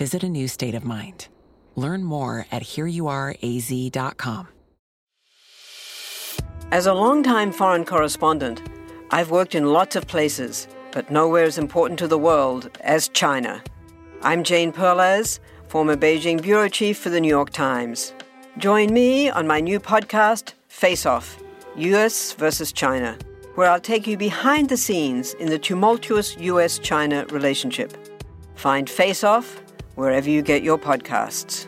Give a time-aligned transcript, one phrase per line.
[0.00, 1.28] Visit a new state of mind.
[1.76, 4.48] Learn more at hereyouareaz.com.
[6.72, 8.62] As a longtime foreign correspondent,
[9.10, 13.62] I've worked in lots of places, but nowhere as important to the world as China.
[14.22, 18.14] I'm Jane Perlez, former Beijing bureau chief for the New York Times.
[18.56, 21.38] Join me on my new podcast, Face Off
[21.76, 23.18] US versus China,
[23.54, 27.94] where I'll take you behind the scenes in the tumultuous US China relationship.
[28.54, 29.60] Find Face Off
[29.94, 31.66] wherever you get your podcasts.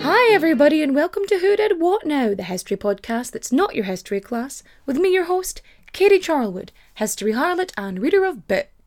[0.00, 3.84] Hi, everybody, and welcome to Who Did What Now, the history podcast that's not your
[3.84, 5.62] history class, with me, your host,
[5.92, 8.79] Katie Charlwood, history harlot and reader of books.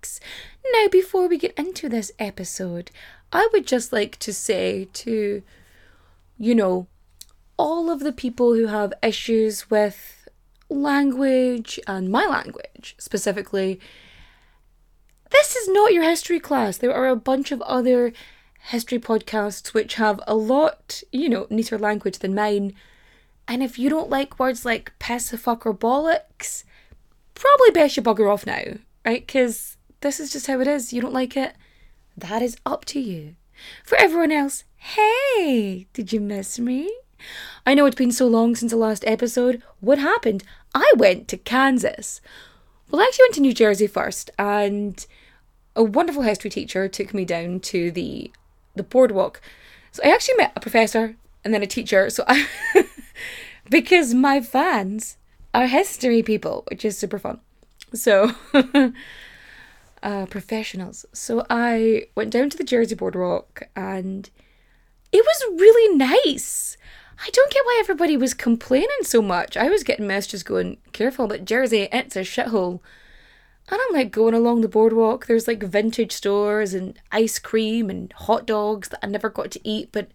[0.73, 2.91] Now, before we get into this episode,
[3.31, 5.43] I would just like to say to,
[6.37, 6.87] you know,
[7.57, 10.27] all of the people who have issues with
[10.69, 13.79] language and my language specifically,
[15.31, 16.77] this is not your history class.
[16.77, 18.13] There are a bunch of other
[18.69, 22.73] history podcasts which have a lot, you know, neater language than mine.
[23.47, 26.63] And if you don't like words like piss, fuck, or bollocks,
[27.35, 29.25] probably best you bugger off now, right?
[29.25, 29.72] Because
[30.03, 30.93] this is just how it is.
[30.93, 31.55] You don't like it?
[32.15, 33.35] That is up to you.
[33.83, 36.93] For everyone else, hey, did you miss me?
[37.65, 39.63] I know it's been so long since the last episode.
[39.79, 40.43] What happened?
[40.75, 42.19] I went to Kansas.
[42.91, 45.05] Well, I actually went to New Jersey first, and
[45.75, 48.31] a wonderful history teacher took me down to the
[48.75, 49.39] the boardwalk.
[49.91, 52.09] So I actually met a professor and then a teacher.
[52.09, 52.47] So I,
[53.69, 55.17] because my fans
[55.53, 57.39] are history people, which is super fun.
[57.93, 58.31] So,
[60.03, 61.05] uh, professionals.
[61.13, 64.29] So I went down to the Jersey boardwalk and
[65.11, 66.77] it was really nice.
[67.25, 69.55] I don't get why everybody was complaining so much.
[69.55, 72.81] I was getting messages going, careful, but Jersey, it's a shithole.
[73.69, 75.25] And I'm like going along the boardwalk.
[75.25, 79.67] There's like vintage stores and ice cream and hot dogs that I never got to
[79.67, 79.89] eat.
[79.93, 80.09] But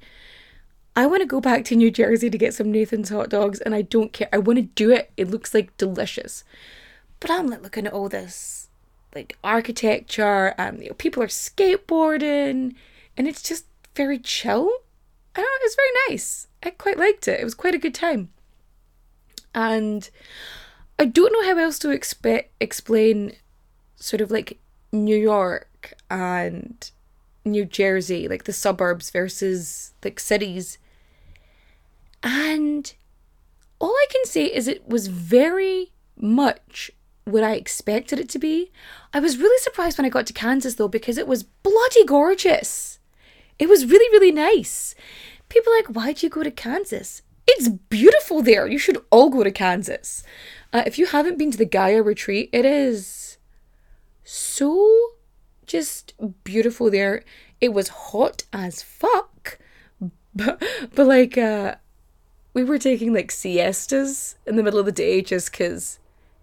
[0.94, 3.74] I want to go back to New Jersey to get some Nathan's hot dogs and
[3.74, 4.28] I don't care.
[4.32, 5.10] I want to do it.
[5.16, 6.44] It looks like delicious.
[7.20, 8.67] But I'm like looking at all this
[9.14, 12.74] like architecture and you know, people are skateboarding
[13.16, 14.70] and it's just very chill.
[15.34, 16.46] I don't know, it's very nice.
[16.62, 17.40] I quite liked it.
[17.40, 18.30] It was quite a good time.
[19.54, 20.08] And
[20.98, 23.32] I don't know how else to expe- explain
[23.96, 24.58] sort of like
[24.92, 26.90] New York and
[27.44, 30.78] New Jersey, like the suburbs versus like cities.
[32.22, 32.92] And
[33.78, 36.90] all I can say is it was very much
[37.28, 38.70] what I expected it to be.
[39.12, 42.98] I was really surprised when I got to Kansas though because it was bloody gorgeous.
[43.58, 44.94] It was really, really nice.
[45.48, 47.22] People like, why'd you go to Kansas?
[47.46, 48.66] It's beautiful there.
[48.66, 50.22] You should all go to Kansas.
[50.72, 53.38] Uh, if you haven't been to the Gaea retreat, it is
[54.22, 55.12] so
[55.66, 56.12] just
[56.44, 57.24] beautiful there.
[57.60, 59.58] It was hot as fuck,
[60.34, 60.62] but
[60.94, 61.76] but like uh,
[62.52, 65.98] we were taking like siestas in the middle of the day just because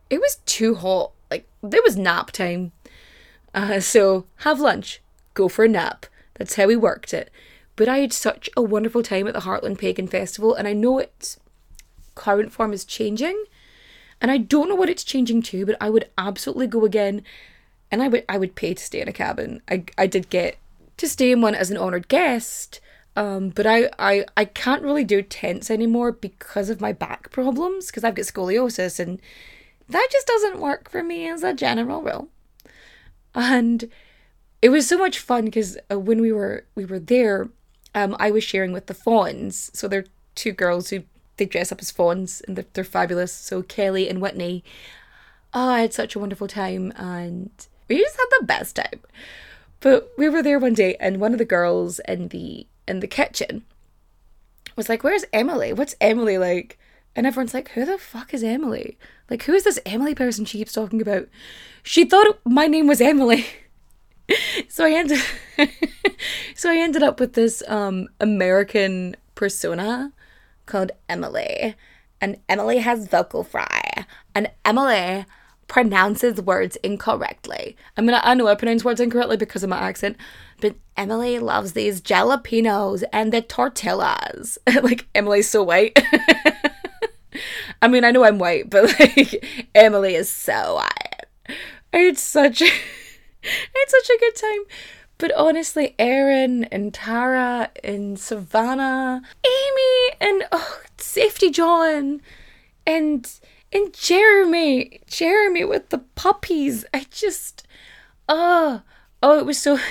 [0.09, 1.11] it was too hot.
[1.31, 2.71] Like there was nap time,
[3.53, 5.01] uh, so have lunch,
[5.33, 6.05] go for a nap.
[6.35, 7.31] That's how we worked it.
[7.75, 10.99] But I had such a wonderful time at the Heartland Pagan Festival, and I know
[10.99, 11.39] its
[12.13, 13.45] current form is changing,
[14.21, 17.23] and I don't know what it's changing to, but I would absolutely go again,
[17.91, 19.61] and I would I would pay to stay in a cabin.
[19.69, 20.57] I I did get
[20.97, 22.80] to stay in one as an honored guest,
[23.15, 27.88] um, but I, I I can't really do tents anymore because of my back problems
[27.88, 29.21] because I've got scoliosis and
[29.89, 32.29] that just doesn't work for me as a general rule.
[33.33, 33.89] And
[34.61, 37.49] it was so much fun because uh, when we were we were there,
[37.93, 39.69] um, I was sharing with the fawns.
[39.73, 41.03] So they're two girls who
[41.37, 43.33] they dress up as fawns and they're, they're fabulous.
[43.33, 44.63] So Kelly and Whitney.
[45.53, 47.51] Oh, I had such a wonderful time and
[47.87, 49.01] we just had the best time.
[49.79, 53.07] But we were there one day and one of the girls in the in the
[53.07, 53.63] kitchen
[54.75, 55.73] was like, Where's Emily?
[55.73, 56.79] What's Emily like?
[57.15, 58.97] And everyone's like, Who the fuck is Emily?
[59.29, 61.27] Like, who is this Emily person she keeps talking about?
[61.83, 63.45] She thought my name was Emily.
[64.69, 65.19] so I ended
[66.56, 70.12] so I ended up with this um American persona
[70.65, 71.75] called Emily.
[72.21, 74.06] And Emily has vocal fry.
[74.33, 75.25] And Emily
[75.68, 77.75] pronounces words incorrectly.
[77.97, 80.18] I mean, I know I pronounce words incorrectly because of my accent,
[80.61, 84.57] but Emily loves these jalapenos and the tortillas.
[84.83, 86.00] like, Emily's so white.
[87.81, 91.57] I mean, I know I'm white, but like, Emily is so white.
[91.93, 94.61] It's such, it's such a good time.
[95.17, 102.21] But honestly, Erin and Tara and Savannah, Amy and oh, Safety John
[102.85, 103.31] and
[103.71, 106.83] and Jeremy, Jeremy with the puppies.
[106.93, 107.65] I just
[108.27, 108.81] oh,
[109.23, 109.79] oh it was so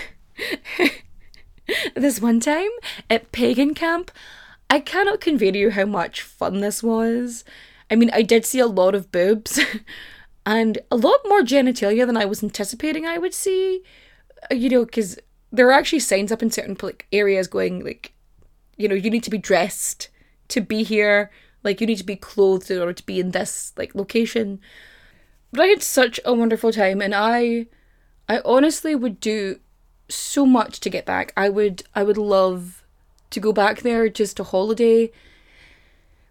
[1.94, 2.70] This one time
[3.08, 4.10] at pagan camp,
[4.70, 7.44] I cannot convey to you how much fun this was.
[7.90, 9.60] I mean, I did see a lot of boobs
[10.46, 13.82] and a lot more genitalia than I was anticipating I would see
[14.50, 15.18] uh, you know, because
[15.52, 18.12] there are actually signs up in certain like areas going like,
[18.76, 20.08] you know, you need to be dressed
[20.48, 21.30] to be here.
[21.62, 24.60] Like you need to be clothed in order to be in this like location.
[25.52, 27.66] But I had such a wonderful time, and I,
[28.28, 29.60] I honestly would do
[30.08, 31.32] so much to get back.
[31.36, 32.83] I would, I would love
[33.30, 35.10] to go back there just a holiday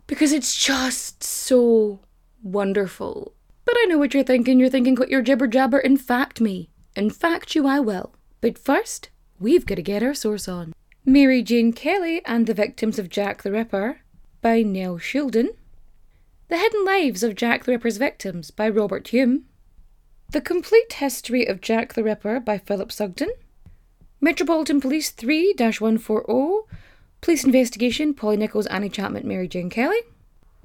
[0.07, 1.99] because it's just so
[2.41, 3.33] wonderful.
[3.65, 4.59] But I know what you're thinking.
[4.59, 5.79] You're thinking what your jibber jabber.
[5.79, 6.69] In fact, me.
[6.95, 8.13] In fact, you I will.
[8.41, 9.09] But first,
[9.39, 10.73] we've got to get our source on.
[11.05, 13.99] Mary Jane Kelly and the Victims of Jack the Ripper
[14.41, 15.49] by Neal Shelden.
[16.49, 19.45] The Hidden Lives of Jack the Ripper's Victims by Robert Hume.
[20.31, 23.29] The Complete History of Jack the Ripper by Philip Sugden.
[24.21, 26.73] Metropolitan Police 3 140.
[27.23, 30.01] Police Investigation Polly Nichols, Annie Chapman, Mary Jane Kelly.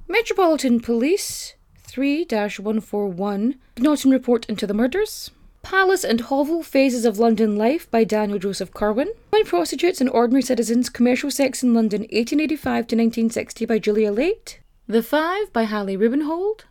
[0.08, 3.54] Metropolitan Police 3 141.
[3.78, 5.30] Norton Report into the Murders.
[5.62, 9.06] Palace and Hovel Phases of London Life by Daniel Joseph Kirwan.
[9.30, 12.58] Women Prostitutes and Ordinary Citizens Commercial Sex in London 1885
[12.88, 14.58] to 1960 by Julia Laite.
[14.88, 16.62] The Five by Hallie Rubenhold.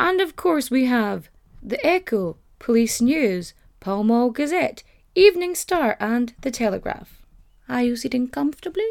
[0.00, 1.30] And of course, we have
[1.62, 4.82] The Echo, Police News, Pall Mall Gazette,
[5.14, 7.22] Evening Star, and The Telegraph.
[7.68, 8.90] Are you sitting comfortably?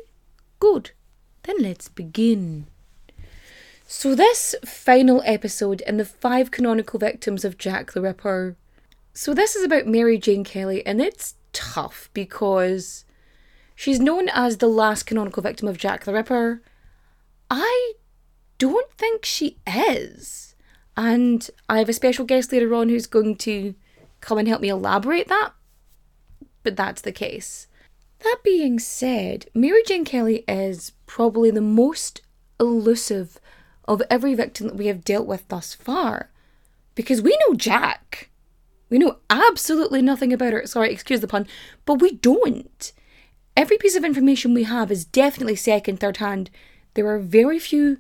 [0.60, 0.92] Good.
[1.44, 2.68] Then let's begin.
[3.86, 8.56] So, this final episode in the five canonical victims of Jack the Ripper
[9.20, 13.04] so this is about Mary Jane Kelly, and it's tough because
[13.76, 16.62] she's known as the last canonical victim of Jack the Ripper.
[17.50, 17.94] I
[18.60, 20.56] don't think she is.
[20.96, 23.76] And I have a special guest later on who's going to
[24.22, 25.52] come and help me elaborate that.
[26.64, 27.68] But that's the case.
[28.20, 32.22] That being said, Mary Jane Kelly is probably the most
[32.60, 33.40] elusive
[33.86, 36.30] of every victim that we have dealt with thus far.
[36.96, 38.30] Because we know Jack.
[38.90, 40.66] We know absolutely nothing about her.
[40.66, 41.48] Sorry, excuse the pun,
[41.86, 42.92] but we don't.
[43.56, 46.50] Every piece of information we have is definitely second, third hand.
[46.94, 48.00] There are very few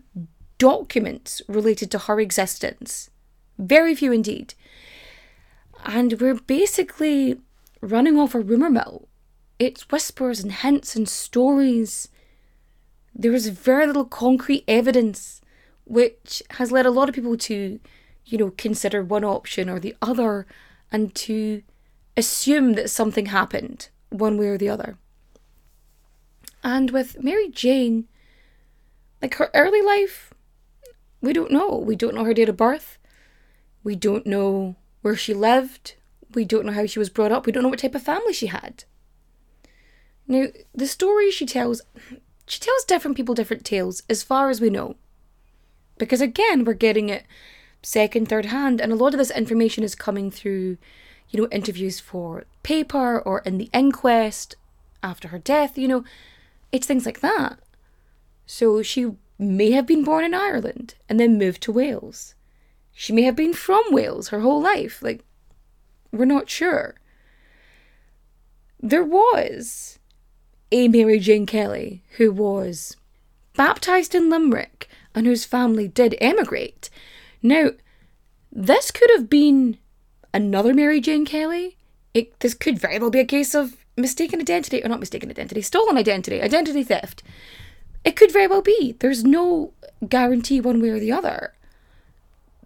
[0.57, 3.09] documents related to her existence.
[3.57, 4.53] Very few indeed.
[5.85, 7.39] And we're basically
[7.81, 9.08] running off a rumour mill.
[9.59, 12.07] It's whispers and hints and stories.
[13.13, 15.41] There is very little concrete evidence,
[15.83, 17.79] which has led a lot of people to,
[18.25, 20.47] you know, consider one option or the other
[20.91, 21.61] and to
[22.15, 24.97] assume that something happened one way or the other.
[26.63, 28.07] And with Mary Jane,
[29.21, 30.33] like her early life,
[31.21, 31.75] we don't know.
[31.77, 32.97] We don't know her date of birth.
[33.83, 35.95] We don't know where she lived.
[36.33, 37.45] We don't know how she was brought up.
[37.45, 38.83] We don't know what type of family she had.
[40.29, 40.45] Now,
[40.75, 41.81] the story she tells,
[42.45, 44.95] she tells different people different tales as far as we know.
[45.97, 47.25] Because again, we're getting it
[47.81, 48.79] second, third hand.
[48.79, 50.77] And a lot of this information is coming through,
[51.29, 54.55] you know, interviews for paper or in the inquest
[55.01, 56.03] after her death, you know,
[56.71, 57.59] it's things like that.
[58.45, 62.35] So she may have been born in Ireland and then moved to Wales.
[62.93, 65.01] She may have been from Wales her whole life.
[65.01, 65.23] Like,
[66.11, 66.95] we're not sure.
[68.79, 69.98] There was
[70.71, 72.95] a Mary Jane Kelly who was
[73.55, 76.89] baptised in Limerick and whose family did emigrate
[77.41, 77.71] now,
[78.51, 79.77] this could have been
[80.33, 81.77] another Mary Jane Kelly.
[82.13, 85.61] It, this could very well be a case of mistaken identity, or not mistaken identity,
[85.61, 87.23] stolen identity, identity theft.
[88.03, 88.95] It could very well be.
[88.99, 89.73] There's no
[90.07, 91.53] guarantee one way or the other.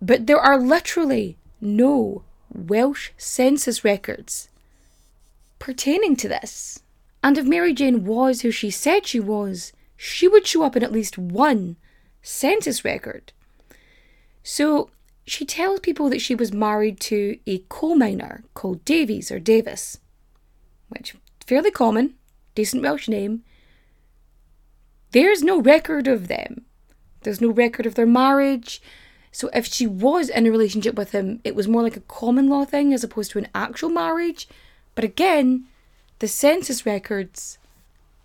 [0.01, 4.49] But there are literally no Welsh census records
[5.59, 6.82] pertaining to this.
[7.23, 10.83] And if Mary Jane was who she said she was, she would show up in
[10.83, 11.77] at least one
[12.21, 13.31] census record.
[14.43, 14.89] So
[15.25, 19.99] she tells people that she was married to a coal miner called Davies or Davis.
[20.89, 21.15] which
[21.47, 22.15] fairly common,
[22.55, 23.43] decent Welsh name.
[25.11, 26.65] There's no record of them.
[27.21, 28.81] There's no record of their marriage.
[29.31, 32.49] So if she was in a relationship with him, it was more like a common
[32.49, 34.47] law thing as opposed to an actual marriage.
[34.93, 35.65] But again,
[36.23, 37.57] the census records,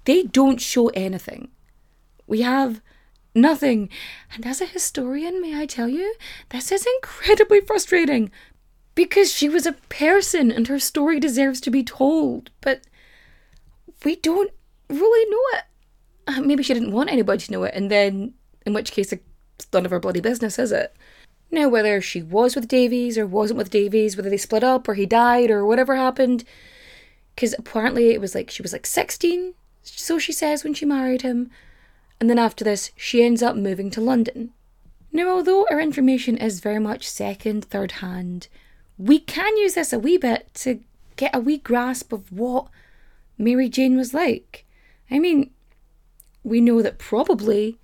[0.05, 1.49] they don't show anything.
[2.29, 2.81] We have
[3.35, 3.89] nothing.
[4.33, 6.15] And as a historian, may I tell you,
[6.51, 8.31] this is incredibly frustrating
[8.95, 12.53] because she was a person and her story deserves to be told.
[12.61, 12.83] But
[14.05, 14.53] we don't
[14.89, 15.65] really know it.
[16.29, 18.33] Uh, maybe she didn't want anybody to know it, and then,
[18.65, 20.95] in which case, it's none of her bloody business, is it?
[21.51, 24.95] Now, whether she was with Davies or wasn't with Davies, whether they split up or
[24.95, 26.45] he died or whatever happened,
[27.39, 29.55] because apparently it was like she was like 16,
[29.85, 31.53] so she says when she married him,
[32.19, 34.51] and then after this, she ends up moving to London.
[35.13, 38.49] Now, although our information is very much second, third hand,
[38.99, 40.81] we can use this a wee bit to
[41.15, 42.67] get a wee grasp of what
[43.39, 44.67] Mary Jane was like.
[45.09, 45.53] I mean,
[46.43, 47.79] we know that probably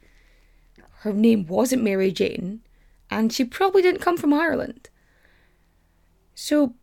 [1.02, 2.62] her name wasn't Mary Jane,
[3.08, 4.88] and she probably didn't come from Ireland.
[6.34, 6.74] So,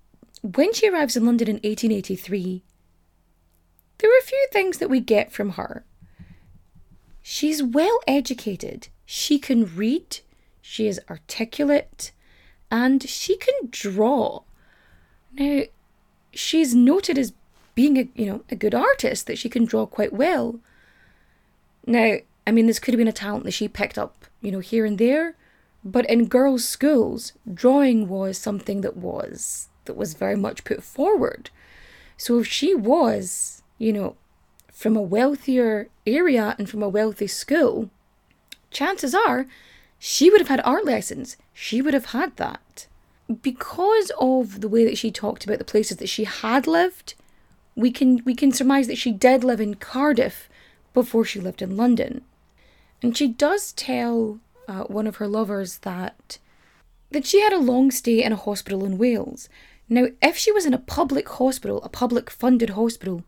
[0.41, 2.63] when she arrives in London in 1883,
[3.99, 5.85] there are a few things that we get from her.
[7.21, 10.19] She's well educated, she can read,
[10.61, 12.11] she is articulate,
[12.71, 14.41] and she can draw.
[15.33, 15.63] Now,
[16.33, 17.33] she's noted as
[17.75, 20.59] being a you know a good artist that she can draw quite well.
[21.85, 22.17] Now,
[22.47, 24.85] I mean, this could have been a talent that she picked up, you know, here
[24.85, 25.35] and there,
[25.83, 31.49] but in girls' schools, drawing was something that was that was very much put forward.
[32.17, 34.15] So if she was, you know,
[34.71, 37.89] from a wealthier area and from a wealthy school,
[38.69, 39.47] chances are
[39.99, 41.37] she would have had art lessons.
[41.53, 42.87] She would have had that.
[43.41, 47.13] Because of the way that she talked about the places that she had lived,
[47.75, 50.49] we can we can surmise that she did live in Cardiff
[50.93, 52.23] before she lived in London.
[53.01, 56.39] And she does tell uh, one of her lovers that
[57.11, 59.49] that she had a long stay in a hospital in Wales.
[59.91, 63.25] Now, if she was in a public hospital, a public funded hospital,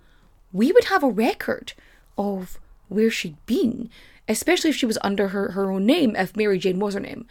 [0.53, 1.74] we would have a record
[2.17, 3.89] of where she'd been,
[4.29, 7.27] especially if she was under her, her own name, if Mary Jane was her name.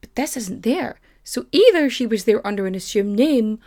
[0.00, 0.98] But this isn't there.
[1.22, 3.60] So either she was there under an assumed name,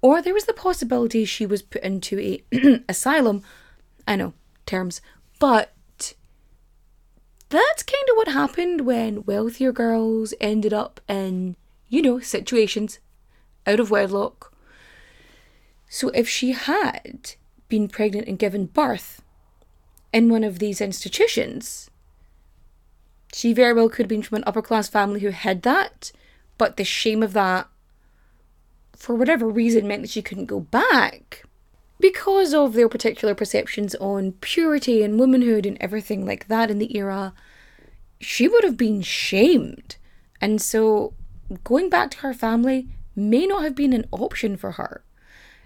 [0.00, 2.42] or there was the possibility she was put into a
[2.88, 3.42] asylum.
[4.08, 4.32] I know,
[4.64, 5.02] terms,
[5.40, 5.74] but
[7.50, 11.54] that's kind of what happened when wealthier girls ended up in,
[11.90, 12.98] you know, situations
[13.66, 14.52] out of wedlock.
[15.88, 17.34] So if she had
[17.68, 19.22] been pregnant and given birth
[20.12, 21.90] in one of these institutions,
[23.32, 26.12] she very well could have been from an upper class family who hid that,
[26.58, 27.68] but the shame of that,
[28.94, 31.44] for whatever reason, meant that she couldn't go back
[32.02, 36.96] because of their particular perceptions on purity and womanhood and everything like that in the
[36.96, 37.32] era,
[38.20, 39.96] she would have been shamed.
[40.40, 41.14] And so
[41.62, 45.04] going back to her family may not have been an option for her.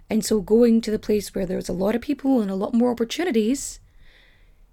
[0.08, 2.74] And so going to the place where there's a lot of people and a lot
[2.74, 3.80] more opportunities,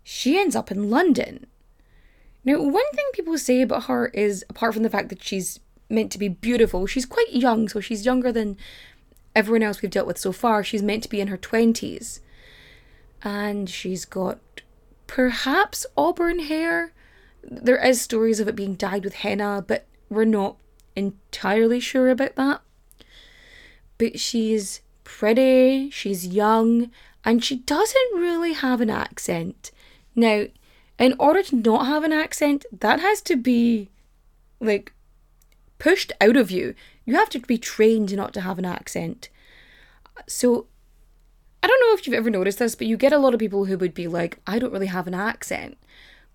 [0.03, 1.47] she ends up in London.
[2.45, 6.11] Now, one thing people say about her is, apart from the fact that she's meant
[6.11, 8.57] to be beautiful, she's quite young, so she's younger than
[9.35, 12.19] everyone else we've dealt with so far, she's meant to be in her 20s.
[13.23, 14.39] And she's got
[15.07, 16.93] perhaps auburn hair.
[17.43, 20.57] There is stories of it being dyed with henna, but we're not
[20.95, 22.61] entirely sure about that.
[23.97, 26.91] But she's pretty, she's young,
[27.23, 29.71] and she doesn't really have an accent.
[30.15, 30.45] Now,
[30.99, 33.89] in order to not have an accent, that has to be
[34.59, 34.93] like
[35.79, 36.75] pushed out of you.
[37.05, 39.29] You have to be trained not to have an accent.
[40.27, 40.67] So,
[41.61, 43.65] I don't know if you've ever noticed this, but you get a lot of people
[43.65, 45.77] who would be like, I don't really have an accent.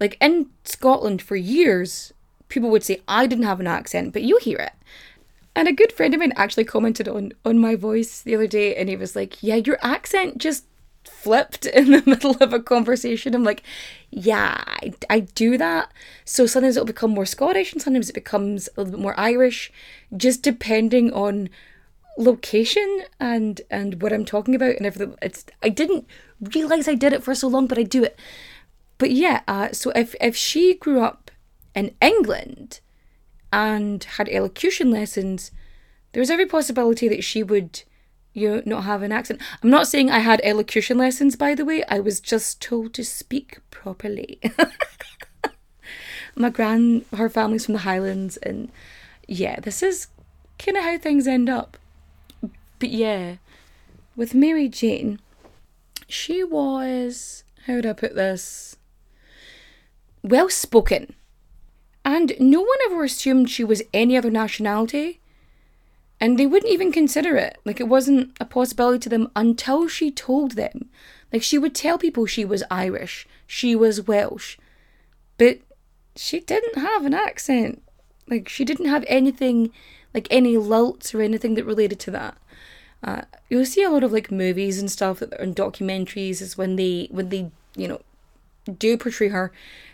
[0.01, 2.13] Like in Scotland for years,
[2.49, 4.73] people would say, I didn't have an accent, but you hear it.
[5.55, 8.77] And a good friend of mine actually commented on, on my voice the other day,
[8.77, 10.65] and he was like, Yeah, your accent just
[11.09, 13.35] flipped in the middle of a conversation.
[13.35, 13.63] I'm like,
[14.11, 15.93] yeah, I, I do that.
[16.25, 19.73] So sometimes it'll become more Scottish and sometimes it becomes a little bit more Irish,
[20.17, 21.49] just depending on
[22.17, 25.17] location and and what I'm talking about and everything.
[25.23, 26.07] It's I didn't
[26.41, 28.19] realize I did it for so long, but I do it.
[28.99, 31.28] But yeah, uh, so if if she grew up
[31.79, 32.81] in England
[33.53, 35.51] and had elocution lessons,
[36.13, 37.83] there was every possibility that she would
[38.35, 39.41] you know, not have an accent.
[39.63, 41.85] I'm not saying I had elocution lessons, by the way.
[41.89, 44.41] I was just told to speak properly.
[46.37, 48.71] My grand, her family's from the Highlands, and
[49.27, 50.09] yeah, this is
[50.59, 51.77] kind of how things end up.
[52.79, 53.37] But yeah,
[54.15, 55.19] with Mary Jane,
[56.07, 58.77] she was, how would I put this?
[60.23, 61.15] Well spoken.
[62.09, 65.21] And no one ever assumed she was any other nationality.
[66.19, 67.59] And they wouldn't even consider it.
[67.67, 70.89] Like, it wasn't a possibility to them until she told them.
[71.31, 74.57] Like, she would tell people she was Irish, she was Welsh.
[75.37, 75.59] But
[76.17, 77.83] she didn't have an accent.
[78.27, 79.71] Like, she didn't have anything,
[80.15, 82.39] like any lilts or anything that related to that.
[83.05, 87.07] Uh, you'll see a lot of like movies and stuff and documentaries is when they
[87.13, 88.01] when they you know
[88.79, 89.53] do portray her,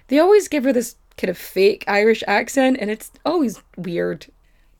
[0.08, 4.26] they always give her this kind of fake Irish accent, and it's always weird.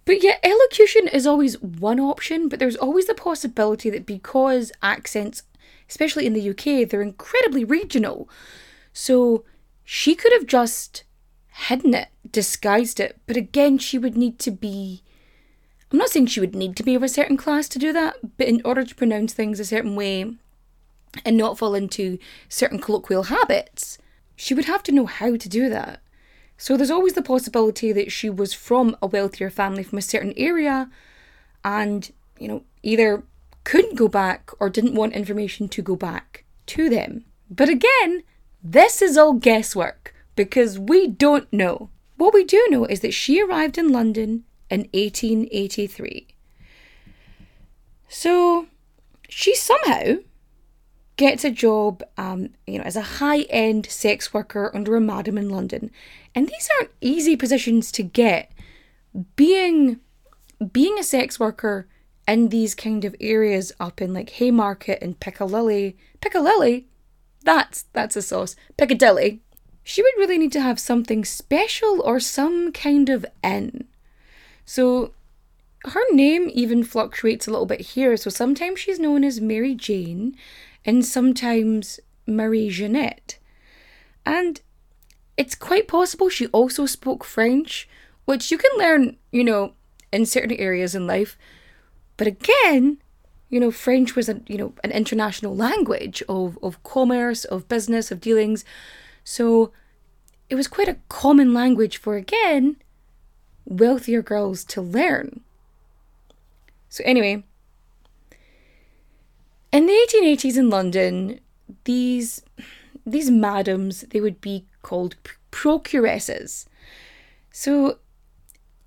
[0.04, 5.42] But yeah, elocution is always one option, but there's always the possibility that because accents,
[5.88, 8.28] especially in the UK, they're incredibly regional,
[8.92, 9.44] so
[9.84, 11.04] she could have just
[11.68, 15.02] hidden it, disguised it, but again, she would need to be.
[15.92, 18.36] I'm not saying she would need to be of a certain class to do that,
[18.36, 20.34] but in order to pronounce things a certain way
[21.24, 23.98] and not fall into certain colloquial habits,
[24.34, 26.00] she would have to know how to do that.
[26.56, 30.34] So there's always the possibility that she was from a wealthier family from a certain
[30.36, 30.90] area
[31.64, 33.24] and, you know, either
[33.64, 37.24] couldn't go back or didn't want information to go back to them.
[37.50, 38.22] But again,
[38.62, 41.90] this is all guesswork because we don't know.
[42.16, 46.28] What we do know is that she arrived in London in 1883.
[48.08, 48.66] So
[49.28, 50.16] she somehow
[51.16, 55.48] gets a job, um, you know, as a high-end sex worker under a madam in
[55.48, 55.90] London,
[56.34, 58.50] and these aren't easy positions to get.
[59.36, 60.00] Being
[60.72, 61.86] being a sex worker
[62.26, 66.86] in these kind of areas up in like Haymarket and Piccadilly, Piccadilly,
[67.42, 68.56] that's that's a sauce.
[68.76, 69.40] Piccadilly.
[69.86, 73.84] She would really need to have something special or some kind of in.
[74.64, 75.12] So
[75.84, 78.16] her name even fluctuates a little bit here.
[78.16, 80.34] So sometimes she's known as Mary Jane,
[80.84, 83.38] and sometimes Marie Jeanette.
[84.26, 84.60] And
[85.36, 87.88] it's quite possible she also spoke French,
[88.24, 89.72] which you can learn, you know,
[90.12, 91.36] in certain areas in life.
[92.16, 92.98] But again,
[93.48, 98.10] you know, French was a you know an international language of of commerce, of business,
[98.10, 98.64] of dealings.
[99.22, 99.72] So
[100.48, 102.76] it was quite a common language for again
[103.64, 105.40] wealthier girls to learn.
[106.88, 107.44] So anyway,
[109.74, 111.40] in the 1880s in London,
[111.82, 112.42] these
[113.04, 115.16] these madams they would be called
[115.50, 116.66] procuresses.
[117.50, 117.98] So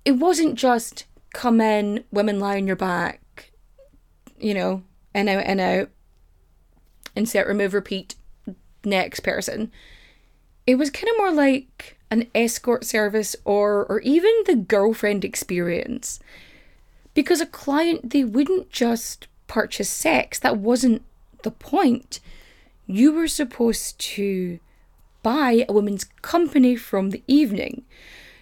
[0.04, 3.52] it wasn't just come in, women lie on your back,
[4.38, 4.82] you know,
[5.14, 5.90] in out in out,
[7.14, 8.14] insert remove repeat,
[8.82, 9.70] next person.
[10.66, 16.18] It was kind of more like an escort service or or even the girlfriend experience.
[17.12, 20.38] Because a client they wouldn't just purchase sex.
[20.38, 21.02] That wasn't
[21.42, 22.20] the point.
[22.86, 24.60] You were supposed to
[25.22, 27.84] buy a woman's company from the evening.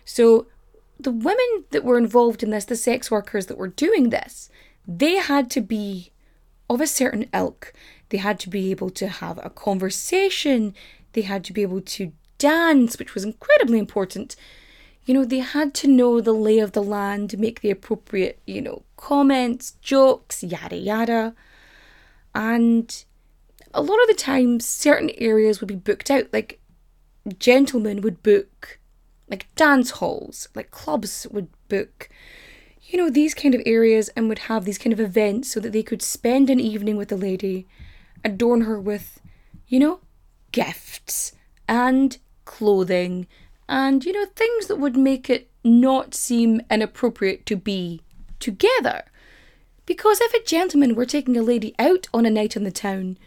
[0.04, 0.46] So
[1.00, 4.50] the women that were involved in this, the sex workers that were doing this,
[4.86, 6.12] they had to be
[6.68, 7.72] of a certain ilk.
[8.10, 10.74] They had to be able to have a conversation.
[11.14, 14.36] They had to be able to dance, which was incredibly important
[15.06, 18.60] you know, they had to know the lay of the land, make the appropriate, you
[18.60, 21.34] know, comments, jokes, yada yada.
[22.34, 23.04] And
[23.72, 26.32] a lot of the time, certain areas would be booked out.
[26.32, 26.60] Like,
[27.38, 28.78] gentlemen would book,
[29.28, 32.08] like, dance halls, like, clubs would book,
[32.82, 35.72] you know, these kind of areas and would have these kind of events so that
[35.72, 37.66] they could spend an evening with the lady,
[38.24, 39.20] adorn her with,
[39.66, 40.00] you know,
[40.52, 41.32] gifts
[41.68, 43.26] and clothing
[43.68, 48.00] and, you know, things that would make it not seem inappropriate to be
[48.40, 49.04] together.
[49.84, 53.18] Because if a gentleman were taking a lady out on a night in the town,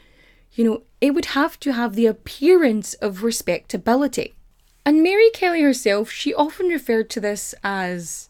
[0.54, 4.36] you know, it would have to have the appearance of respectability.
[4.86, 8.30] And Mary Kelly herself, she often referred to this as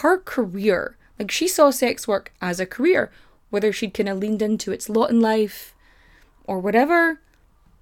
[0.00, 0.96] her career.
[1.18, 3.10] Like she saw sex work as a career,
[3.50, 5.74] whether she'd kind of leaned into its lot in life
[6.44, 7.20] or whatever,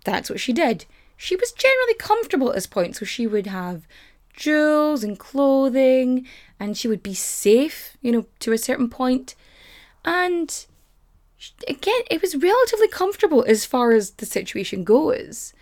[0.04, 0.84] that's what she did
[1.16, 3.86] she was generally comfortable at this point, so she would have
[4.34, 6.26] jewels and clothing,
[6.60, 9.34] and she would be safe, you know, to a certain point.
[10.04, 10.66] And
[11.66, 15.52] again, it was relatively comfortable as far as the situation goes.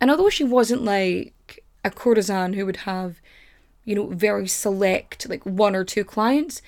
[0.00, 3.20] And although she wasn't like a courtesan who would have,
[3.84, 6.62] you know, very select, like one or two clients,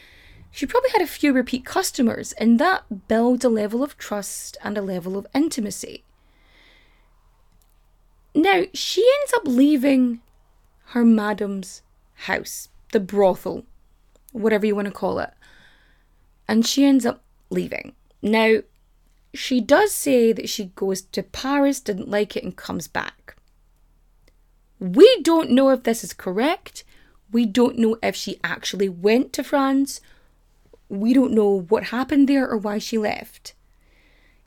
[0.51, 4.79] she probably had a few repeat customers, and that builds a level of trust and
[4.79, 6.05] a level of intimacy.
[8.37, 10.21] Now, she ends up leaving
[10.87, 11.83] her madam's
[12.15, 13.65] house, the brothel,
[14.33, 15.31] whatever you want to call it,
[16.47, 17.95] and she ends up leaving.
[18.23, 18.61] Now,
[19.33, 23.37] she does say that she goes to Paris, didn't like it, and comes back.
[24.79, 26.85] We don't know if this is correct.
[27.33, 30.01] We don't know if she actually went to France.
[30.89, 33.55] We don't know what happened there or why she left.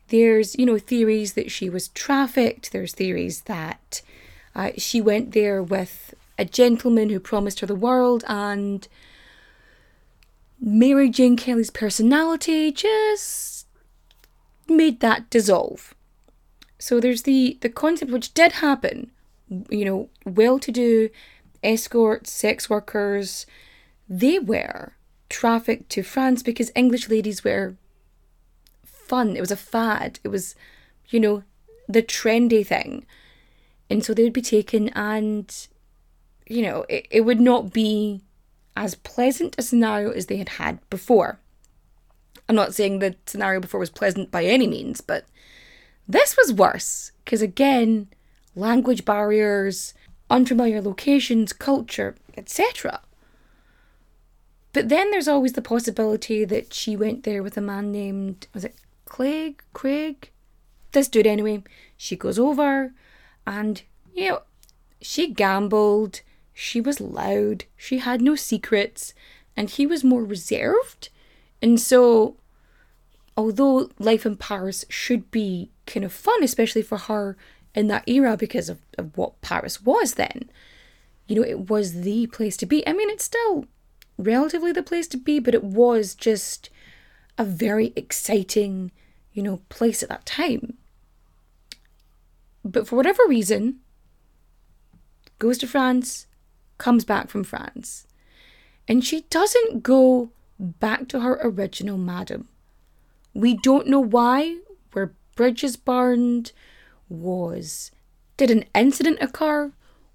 [0.09, 2.71] There's, you know, theories that she was trafficked.
[2.71, 4.01] There's theories that
[4.55, 8.87] uh, she went there with a gentleman who promised her the world and
[10.59, 13.67] Mary Jane Kelly's personality just
[14.67, 15.93] made that dissolve.
[16.79, 19.11] So there's the the concept which did happen,
[19.69, 21.09] you know, well-to-do
[21.63, 23.45] escorts, sex workers,
[24.07, 24.93] they were
[25.29, 27.75] trafficked to France because English ladies were
[28.85, 29.35] fun.
[29.35, 30.19] It was a fad.
[30.23, 30.55] It was,
[31.09, 31.43] you know,
[31.87, 33.05] the trendy thing.
[33.89, 35.53] And so they would be taken and,
[36.49, 38.21] you know, it, it would not be
[38.75, 41.39] as pleasant a scenario as they had had before.
[42.47, 45.25] I'm not saying the scenario before was pleasant by any means, but
[46.07, 48.07] this was worse because, again,
[48.55, 49.93] language barriers,
[50.29, 53.01] unfamiliar locations, culture, etc.
[54.73, 58.63] But then there's always the possibility that she went there with a man named, was
[58.63, 59.63] it Craig?
[59.73, 60.29] Craig?
[60.91, 61.63] This dude, anyway.
[61.97, 62.93] She goes over
[63.45, 63.81] and,
[64.13, 64.41] you know,
[65.01, 66.21] she gambled,
[66.59, 69.13] she was loud, she had no secrets,
[69.55, 71.09] and he was more reserved.
[71.61, 72.35] And so,
[73.37, 77.37] although life in Paris should be kind of fun, especially for her
[77.75, 80.49] in that era because of, of what Paris was then,
[81.27, 82.85] you know, it was the place to be.
[82.87, 83.65] I mean, it's still
[84.17, 86.71] relatively the place to be, but it was just
[87.37, 88.91] a very exciting,
[89.31, 90.75] you know, place at that time.
[92.65, 93.81] But for whatever reason,
[95.37, 96.25] goes to France,
[96.77, 98.07] comes back from France.
[98.87, 102.47] And she doesn't go back to her original madam.
[103.33, 104.57] We don't know why,
[104.93, 106.51] were bridges burned,
[107.09, 107.91] was.
[108.37, 109.71] Did an incident occur?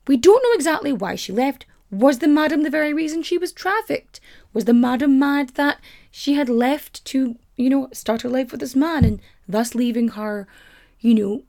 [0.07, 1.67] We don't know exactly why she left.
[1.91, 4.21] Was the madam the very reason she was trafficked?
[4.53, 5.79] Was the madam mad that
[6.11, 10.09] she had left to, you know, start her life with this man and thus leaving
[10.09, 10.49] her,
[11.01, 11.43] you know,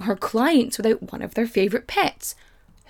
[0.00, 2.34] her clients without one of their favourite pets?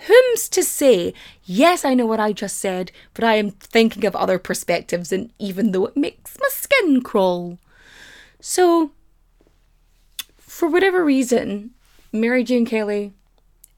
[0.06, 1.14] Whom's to say?
[1.44, 5.32] Yes, I know what I just said, but I am thinking of other perspectives, and
[5.38, 7.58] even though it makes my skin crawl.
[8.40, 8.90] So,
[10.36, 11.70] for whatever reason,
[12.12, 13.12] Mary Jane Kelly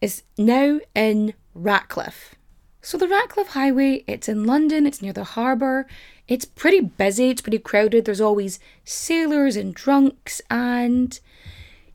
[0.00, 2.34] is now in Ratcliffe.
[2.82, 5.86] So, the Ratcliffe Highway, it's in London, it's near the harbour,
[6.28, 11.18] it's pretty busy, it's pretty crowded, there's always sailors and drunks, and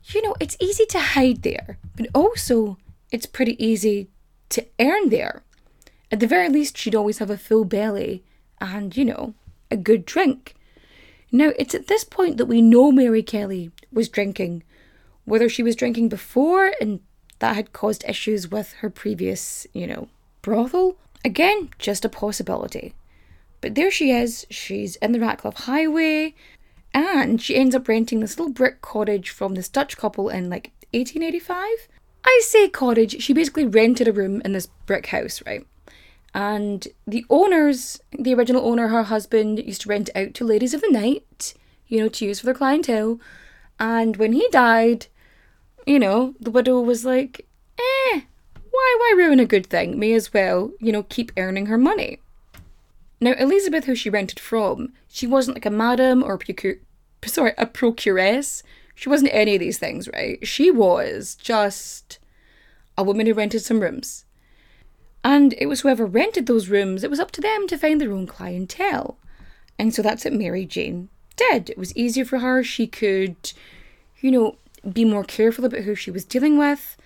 [0.04, 2.76] you know, it's easy to hide there, but also
[3.12, 4.08] it's pretty easy
[4.48, 5.44] to earn there.
[6.10, 8.24] At the very least, she'd always have a full belly
[8.60, 9.34] and, you know,
[9.70, 10.54] a good drink.
[11.30, 14.64] Now, it's at this point that we know Mary Kelly was drinking.
[15.24, 17.00] Whether she was drinking before and
[17.38, 20.08] that had caused issues with her previous, you know,
[20.42, 22.94] brothel, again, just a possibility.
[23.60, 26.34] But there she is, she's in the Ratcliffe Highway,
[26.92, 30.72] and she ends up renting this little brick cottage from this Dutch couple in like
[30.92, 31.88] 1885.
[32.24, 35.66] I say cottage, she basically rented a room in this brick house, right?
[36.34, 40.72] And the owners, the original owner, her husband, used to rent it out to ladies
[40.72, 41.54] of the night,
[41.88, 43.20] you know, to use for their clientele.
[43.78, 45.06] And when he died,
[45.86, 47.46] you know, the widow was like,
[47.78, 48.20] eh,
[48.70, 49.98] why, why ruin a good thing?
[49.98, 52.18] May as well, you know, keep earning her money.
[53.20, 56.76] Now, Elizabeth, who she rented from, she wasn't like a madam or a procure,
[57.24, 58.62] sorry, a procuress.
[58.94, 60.46] She wasn't any of these things, right?
[60.46, 62.18] She was just
[62.96, 64.24] a woman who rented some rooms.
[65.24, 68.12] And it was whoever rented those rooms, it was up to them to find their
[68.12, 69.18] own clientele.
[69.78, 71.70] And so that's what Mary Jane did.
[71.70, 72.62] It was easier for her.
[72.62, 73.52] She could,
[74.20, 74.56] you know,
[74.90, 76.96] be more careful about who she was dealing with.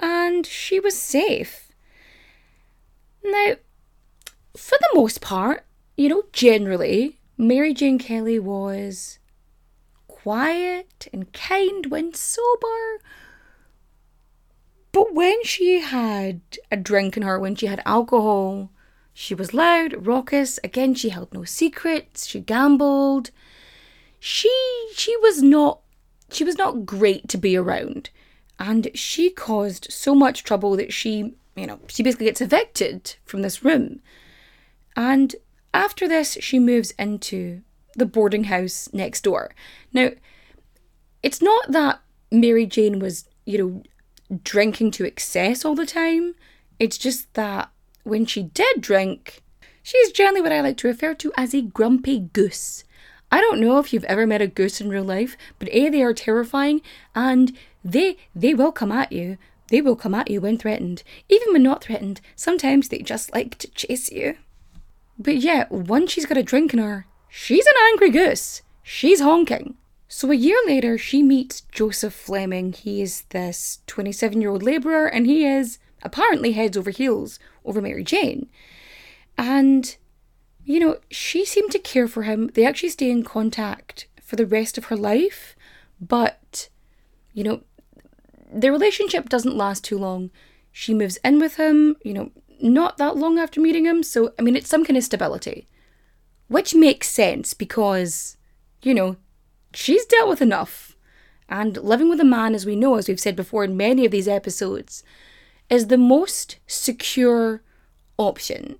[0.00, 1.72] And she was safe.
[3.24, 3.54] Now,
[4.56, 5.64] for the most part,
[5.96, 9.18] you know, generally, Mary Jane Kelly was
[10.22, 13.00] quiet and kind when sober.
[14.92, 18.70] But when she had a drink in her, when she had alcohol,
[19.12, 20.60] she was loud, raucous.
[20.62, 22.26] Again, she held no secrets.
[22.26, 23.30] She gambled.
[24.20, 24.52] She
[24.94, 25.80] she was not
[26.30, 28.10] she was not great to be around,
[28.58, 33.42] and she caused so much trouble that she you know she basically gets evicted from
[33.42, 34.00] this room.
[34.94, 35.34] And
[35.74, 37.62] after this, she moves into
[37.94, 39.54] the boarding house next door.
[39.92, 40.10] Now,
[41.22, 42.00] it's not that
[42.30, 46.34] Mary Jane was, you know, drinking to excess all the time.
[46.78, 47.70] It's just that
[48.02, 49.42] when she did drink,
[49.82, 52.84] she's generally what I like to refer to as a grumpy goose.
[53.30, 56.02] I don't know if you've ever met a goose in real life, but A, they
[56.02, 56.82] are terrifying,
[57.14, 59.38] and they they will come at you.
[59.68, 61.02] They will come at you when threatened.
[61.30, 64.36] Even when not threatened, sometimes they just like to chase you.
[65.18, 68.60] But yeah, once she's got a drink in her, she's an angry goose.
[68.82, 69.74] She's honking.
[70.06, 72.74] So a year later, she meets Joseph Fleming.
[72.74, 77.80] He is this 27 year old labourer, and he is apparently heads over heels over
[77.80, 78.50] Mary Jane.
[79.38, 79.96] And,
[80.64, 82.50] you know, she seemed to care for him.
[82.52, 85.56] They actually stay in contact for the rest of her life,
[85.98, 86.68] but,
[87.32, 87.62] you know,
[88.52, 90.30] their relationship doesn't last too long.
[90.70, 94.42] She moves in with him, you know, not that long after meeting him, so, I
[94.42, 95.68] mean, it's some kind of stability.
[96.52, 98.36] Which makes sense because,
[98.82, 99.16] you know,
[99.72, 100.94] she's dealt with enough.
[101.48, 104.12] And living with a man, as we know, as we've said before in many of
[104.12, 105.02] these episodes,
[105.70, 107.62] is the most secure
[108.18, 108.76] option.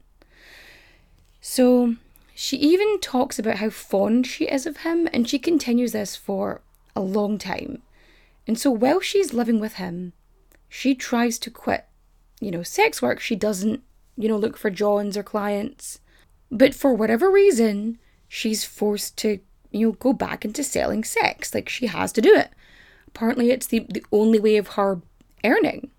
[1.41, 1.97] So
[2.35, 6.61] she even talks about how fond she is of him, and she continues this for
[6.95, 7.81] a long time.
[8.47, 10.13] And so while she's living with him,
[10.69, 11.87] she tries to quit,
[12.39, 13.19] you know, sex work.
[13.19, 13.83] She doesn't,
[14.19, 16.01] you know, look for Johns or clients.
[16.53, 21.55] But for whatever reason, she's forced to you know, go back into selling sex.
[21.55, 22.51] Like she has to do it.
[23.09, 25.01] Apparently, it's the, the only way of her
[25.45, 25.91] earning.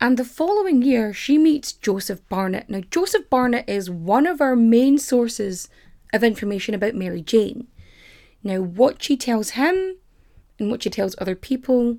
[0.00, 2.70] And the following year, she meets Joseph Barnett.
[2.70, 5.68] Now, Joseph Barnett is one of our main sources
[6.12, 7.66] of information about Mary Jane.
[8.44, 9.96] Now, what she tells him
[10.58, 11.98] and what she tells other people,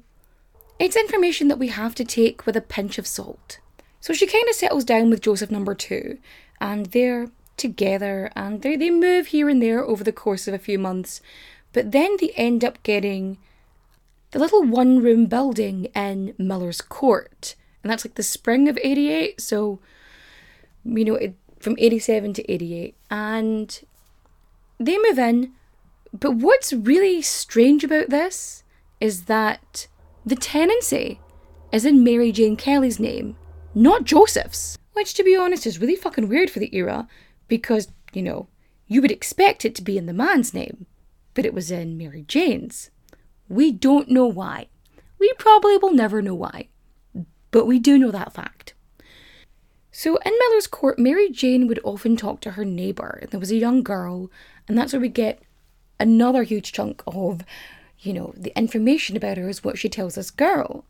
[0.80, 3.60] it's information that we have to take with a pinch of salt.
[4.00, 6.20] So she kind of settles down with Joseph number two,
[6.62, 10.60] and they're together and they, they move here and there over the course of a
[10.60, 11.22] few months.
[11.74, 13.38] But then they end up getting
[14.32, 17.56] the little one room building in Miller's Court.
[17.84, 19.40] And that's like the spring of 88.
[19.40, 19.80] So,
[20.84, 22.96] you know, it, from 87 to 88.
[23.10, 23.82] And
[24.80, 25.54] they move in.
[26.12, 28.64] But what's really strange about this
[29.00, 29.88] is that
[30.26, 31.20] the tenancy
[31.72, 33.36] is in Mary Jane Kelly's name,
[33.76, 34.78] not Joseph's.
[34.94, 37.08] Which, to be honest, is really fucking weird for the era
[37.50, 38.48] because, you know,
[38.88, 40.86] you would expect it to be in the man's name,
[41.34, 42.90] but it was in Mary Jane's.
[43.50, 44.68] We don't know why.
[45.20, 46.70] We probably will never know why,
[47.52, 48.74] but we do know that fact.
[49.92, 53.24] So in Miller's Court, Mary Jane would often talk to her neighbour.
[53.30, 54.32] There was a young girl,
[54.68, 55.42] and that's where we get
[56.00, 57.44] another huge chunk of,
[58.00, 60.86] you know, the information about her is what she tells this girl.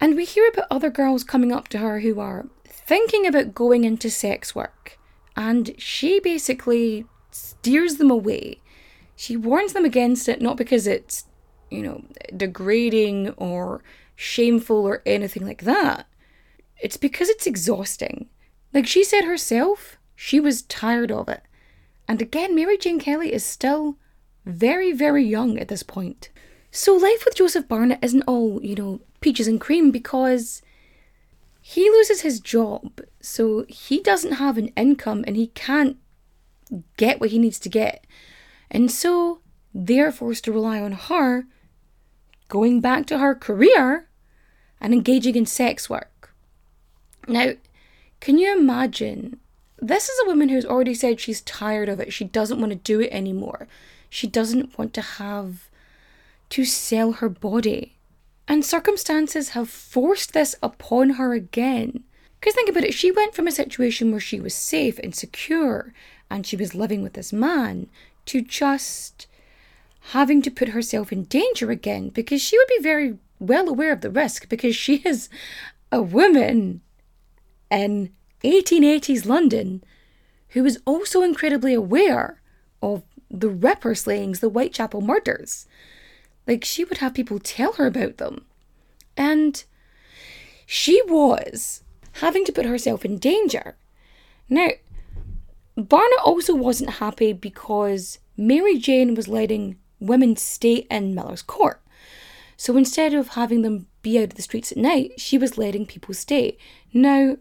[0.00, 2.46] And we hear about other girls coming up to her who are
[2.84, 4.98] thinking about going into sex work,
[5.36, 8.60] and she basically steers them away.
[9.16, 11.24] She warns them against it, not because it's,
[11.70, 12.04] you know,
[12.36, 13.82] degrading or
[14.16, 16.06] shameful or anything like that.
[16.80, 18.28] It's because it's exhausting.
[18.74, 21.42] Like she said herself, she was tired of it.
[22.08, 23.96] And again, Mary Jane Kelly is still
[24.44, 26.30] very, very young at this point.
[26.70, 30.62] So life with Joseph Barnett isn't all, you know, peaches and cream because
[31.64, 35.96] he loses his job, so he doesn't have an income and he can't
[36.96, 38.04] get what he needs to get.
[38.68, 39.40] And so
[39.72, 41.44] they're forced to rely on her
[42.48, 44.08] going back to her career
[44.80, 46.34] and engaging in sex work.
[47.28, 47.52] Now,
[48.18, 49.38] can you imagine?
[49.78, 52.12] This is a woman who's already said she's tired of it.
[52.12, 53.68] She doesn't want to do it anymore.
[54.10, 55.70] She doesn't want to have
[56.50, 57.96] to sell her body.
[58.52, 62.04] And circumstances have forced this upon her again.
[62.38, 65.94] Because think about it, she went from a situation where she was safe and secure
[66.28, 67.88] and she was living with this man
[68.26, 69.26] to just
[70.10, 74.02] having to put herself in danger again because she would be very well aware of
[74.02, 75.30] the risk because she is
[75.90, 76.82] a woman
[77.70, 78.10] in
[78.44, 79.82] 1880s London
[80.48, 82.42] who is also incredibly aware
[82.82, 85.66] of the Ripper slayings, the Whitechapel murders.
[86.46, 88.44] Like, she would have people tell her about them.
[89.16, 89.62] And
[90.66, 91.82] she was
[92.14, 93.76] having to put herself in danger.
[94.48, 94.68] Now,
[95.76, 101.80] Barnett also wasn't happy because Mary Jane was letting women stay in Miller's Court.
[102.56, 105.86] So instead of having them be out of the streets at night, she was letting
[105.86, 106.58] people stay.
[106.92, 107.36] Now,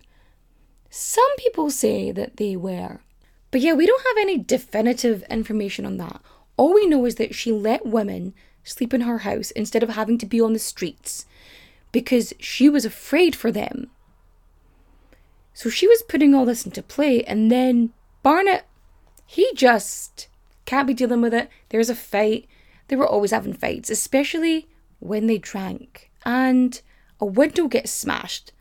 [0.90, 3.02] some people say that they were.
[3.50, 6.22] But yeah, we don't have any definitive information on that.
[6.58, 10.17] All we know is that she let women sleep in her house instead of having
[10.19, 11.26] to be on the streets
[11.91, 13.89] because she was afraid for them.
[15.54, 17.91] So she was putting all this into play, and then
[18.24, 18.65] Barnett,
[19.26, 20.28] he just
[20.65, 21.50] can't be dealing with it.
[21.69, 22.47] There's a fight.
[22.88, 24.67] They were always having fights, especially
[25.00, 26.10] when they drank.
[26.26, 26.80] And
[27.19, 28.54] a window gets smashed.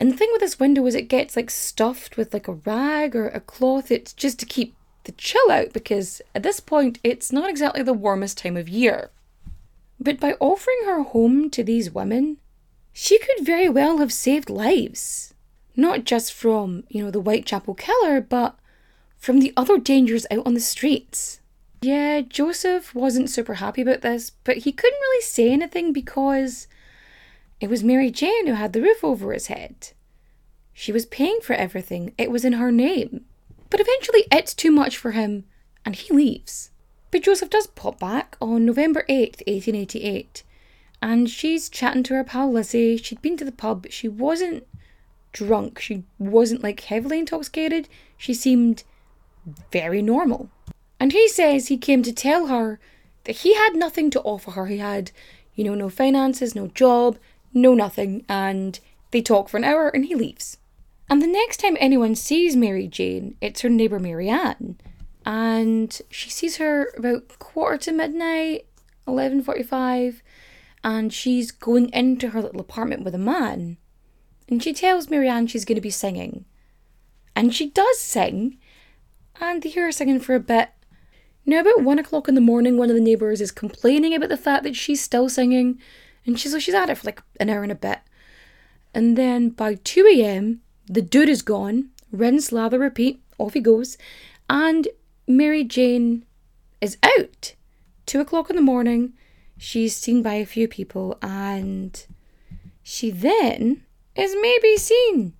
[0.00, 3.14] And the thing with this window is it gets like stuffed with like a rag
[3.14, 3.90] or a cloth.
[3.90, 7.92] It's just to keep to chill out because at this point it's not exactly the
[7.92, 9.10] warmest time of year.
[9.98, 12.38] But by offering her home to these women,
[12.92, 15.34] she could very well have saved lives.
[15.76, 18.58] Not just from, you know, the Whitechapel killer, but
[19.16, 21.40] from the other dangers out on the streets.
[21.80, 26.68] Yeah, Joseph wasn't super happy about this, but he couldn't really say anything because
[27.60, 29.90] it was Mary Jane who had the roof over his head.
[30.72, 33.24] She was paying for everything, it was in her name.
[33.72, 35.44] But eventually it's too much for him
[35.82, 36.70] and he leaves.
[37.10, 40.42] But Joseph does pop back on November 8th, 1888,
[41.00, 42.98] and she's chatting to her pal Lizzie.
[42.98, 44.66] She'd been to the pub, but she wasn't
[45.32, 48.84] drunk, she wasn't like heavily intoxicated, she seemed
[49.72, 50.50] very normal.
[51.00, 52.78] And he says he came to tell her
[53.24, 54.66] that he had nothing to offer her.
[54.66, 55.12] He had,
[55.54, 57.16] you know, no finances, no job,
[57.54, 58.26] no nothing.
[58.28, 58.78] And
[59.12, 60.58] they talk for an hour and he leaves.
[61.08, 64.78] And the next time anyone sees Mary Jane, it's her neighbour Marianne.
[65.24, 68.66] And she sees her about quarter to midnight,
[69.06, 70.22] 11.45,
[70.82, 73.76] and she's going into her little apartment with a man.
[74.48, 76.44] And she tells Marianne she's going to be singing.
[77.36, 78.58] And she does sing,
[79.40, 80.70] and they hear her singing for a bit,
[81.44, 84.36] now, about one o'clock in the morning, one of the neighbours is complaining about the
[84.36, 85.80] fact that she's still singing,
[86.24, 87.98] and she's she's at it for like an hour and a bit.
[88.94, 93.96] And then by 2 a.m., the dude is gone, rinse, lather, repeat, off he goes,
[94.48, 94.88] and
[95.26, 96.24] Mary Jane
[96.80, 97.54] is out.
[98.06, 99.12] Two o'clock in the morning,
[99.56, 102.04] she's seen by a few people, and
[102.82, 103.84] she then
[104.16, 105.34] is maybe seen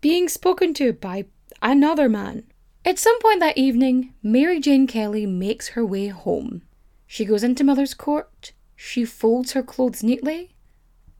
[0.00, 1.26] being spoken to by
[1.62, 2.44] another man.
[2.84, 6.62] At some point that evening, Mary Jane Kelly makes her way home.
[7.06, 10.54] She goes into Miller's Court, she folds her clothes neatly,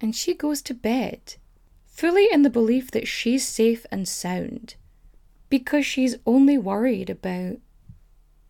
[0.00, 1.36] and she goes to bed,
[1.98, 4.76] fully in the belief that she's safe and sound,
[5.50, 7.56] because she's only worried about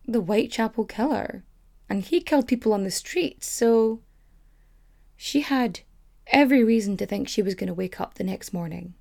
[0.07, 1.43] the Whitechapel killer,
[1.89, 4.01] and he killed people on the street, so
[5.17, 5.79] she had
[6.27, 8.93] every reason to think she was going to wake up the next morning.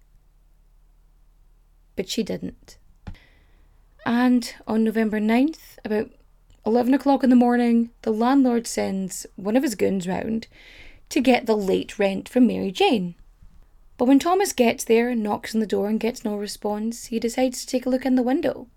[1.94, 2.78] But she didn't.
[4.06, 6.10] And on November 9th, about
[6.64, 10.46] 11 o'clock in the morning, the landlord sends one of his goons round
[11.10, 13.14] to get the late rent from Mary Jane.
[13.98, 17.60] But when Thomas gets there, knocks on the door, and gets no response, he decides
[17.60, 18.68] to take a look in the window.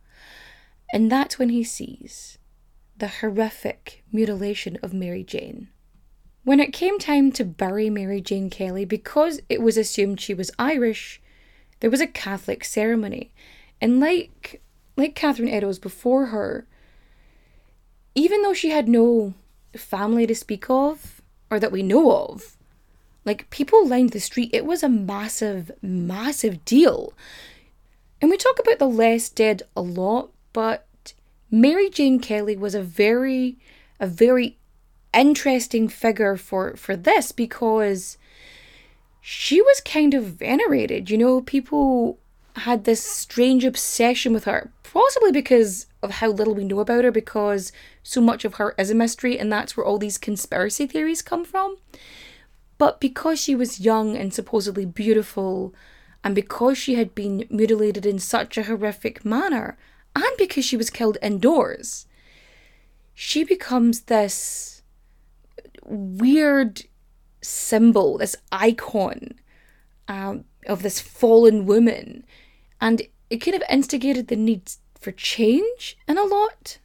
[0.91, 2.39] And that's when he sees
[2.97, 5.69] the horrific mutilation of Mary Jane.
[6.43, 10.51] When it came time to bury Mary Jane Kelly, because it was assumed she was
[10.57, 11.21] Irish,
[11.79, 13.31] there was a Catholic ceremony.
[13.79, 14.61] And like
[14.97, 16.67] like Catherine Eddowes before her,
[18.13, 19.33] even though she had no
[19.75, 22.57] family to speak of, or that we know of,
[23.25, 27.13] like people lined the street, it was a massive, massive deal.
[28.21, 30.87] And we talk about the less dead a lot, but
[31.49, 33.57] Mary Jane Kelly was a very,
[33.99, 34.57] a very
[35.13, 38.17] interesting figure for, for this because
[39.21, 41.09] she was kind of venerated.
[41.09, 42.19] You know, people
[42.55, 47.11] had this strange obsession with her, possibly because of how little we know about her,
[47.11, 47.71] because
[48.03, 51.45] so much of her is a mystery, and that's where all these conspiracy theories come
[51.45, 51.77] from.
[52.81, 55.71] But because she was young and supposedly beautiful,
[56.23, 59.77] and because she had been mutilated in such a horrific manner,
[60.15, 62.07] and because she was killed indoors,
[63.13, 64.81] she becomes this
[65.85, 66.81] weird
[67.43, 69.35] symbol, this icon
[70.07, 72.25] um, of this fallen woman
[72.81, 76.79] and it kind of instigated the need for change in a lot.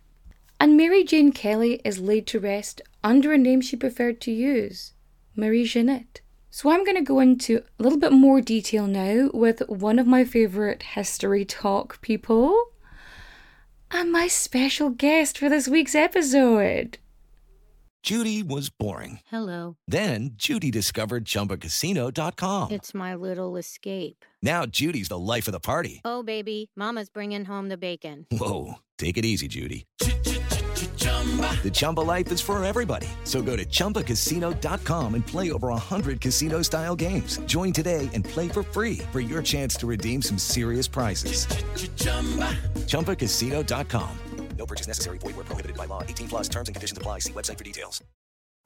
[0.60, 4.92] And Mary Jane Kelly is laid to rest under a name she preferred to use,
[5.36, 6.20] Marie Jeanette.
[6.50, 10.06] So I'm going to go into a little bit more detail now with one of
[10.06, 12.70] my favourite history talk people
[13.90, 16.98] and my special guest for this week's episode.
[18.02, 19.18] Judy was boring.
[19.30, 19.76] Hello.
[19.88, 22.70] Then Judy discovered chumbacasino.com.
[22.70, 24.24] It's my little escape.
[24.42, 26.00] Now Judy's the life of the party.
[26.04, 28.26] Oh, baby, Mama's bringing home the bacon.
[28.30, 28.74] Whoa.
[28.96, 29.86] Take it easy, Judy.
[31.62, 33.08] The Chumba life is for everybody.
[33.24, 37.40] So go to ChumbaCasino.com and play over 100 casino style games.
[37.46, 41.46] Join today and play for free for your chance to redeem some serious prizes.
[42.86, 44.10] ChumbaCasino.com.
[44.58, 45.18] No purchase necessary.
[45.18, 46.02] Void where prohibited by law.
[46.02, 47.20] 18 plus terms and conditions apply.
[47.20, 48.02] See website for details.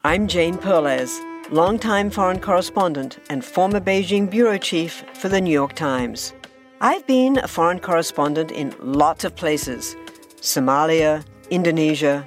[0.03, 5.75] I'm Jane Perlez, longtime foreign correspondent and former Beijing bureau chief for the New York
[5.75, 6.33] Times.
[6.81, 9.95] I've been a foreign correspondent in lots of places
[10.41, 12.27] Somalia, Indonesia,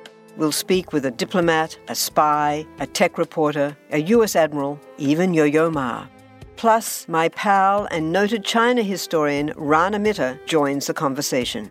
[0.37, 5.43] We'll speak with a diplomat, a spy, a tech reporter, a US admiral, even Yo
[5.43, 6.07] Yo Ma.
[6.55, 11.69] Plus, my pal and noted China historian Rana Mitter joins the conversation.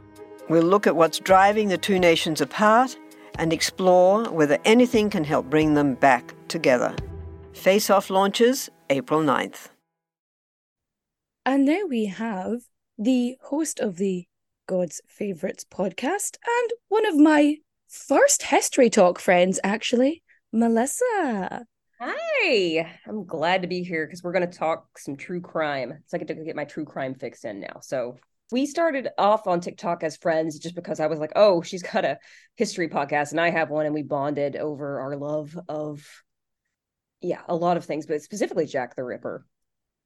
[0.48, 2.98] We'll look at what's driving the two nations apart
[3.38, 6.94] and explore whether anything can help bring them back together.
[7.52, 9.68] Face Off launches April 9th.
[11.46, 12.62] And now we have
[12.98, 14.26] the host of the
[14.66, 17.56] God's Favourites podcast and one of my
[17.90, 20.22] first history talk friends, actually,
[20.52, 21.66] Melissa.
[22.00, 26.02] Hi, I'm glad to be here because we're going to talk some true crime.
[26.06, 27.80] So I get to get my true crime fix in now.
[27.82, 28.16] So
[28.52, 32.04] we started off on TikTok as friends just because I was like, oh, she's got
[32.04, 32.18] a
[32.56, 36.06] history podcast and I have one, and we bonded over our love of,
[37.20, 39.44] yeah, a lot of things, but specifically Jack the Ripper.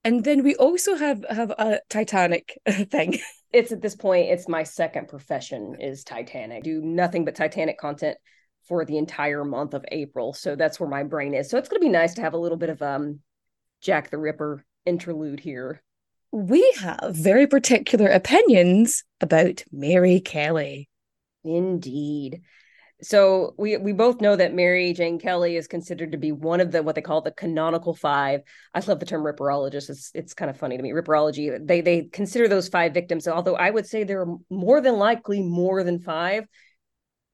[0.05, 2.59] And then we also have have a Titanic
[2.91, 3.19] thing.
[3.53, 6.63] It's at this point, it's my second profession is Titanic.
[6.65, 8.19] do nothing but Titanic content
[8.67, 10.33] for the entire month of April.
[10.33, 11.51] So that's where my brain is.
[11.51, 13.21] So it's going to be nice to have a little bit of um
[13.81, 15.83] Jack the Ripper interlude here.
[16.33, 20.89] We have very particular opinions about Mary Kelly.
[21.45, 22.41] Indeed.
[23.05, 26.73] So we we both know that Mary Jane Kelly is considered to be one of
[26.73, 28.41] the what they call the canonical five.
[28.73, 29.91] I love the term ripperologist.
[29.91, 30.93] It's it's kind of funny to me.
[30.93, 31.67] Ripperology.
[31.67, 33.29] They they consider those five victims.
[33.29, 36.47] Although I would say there are more than likely more than five.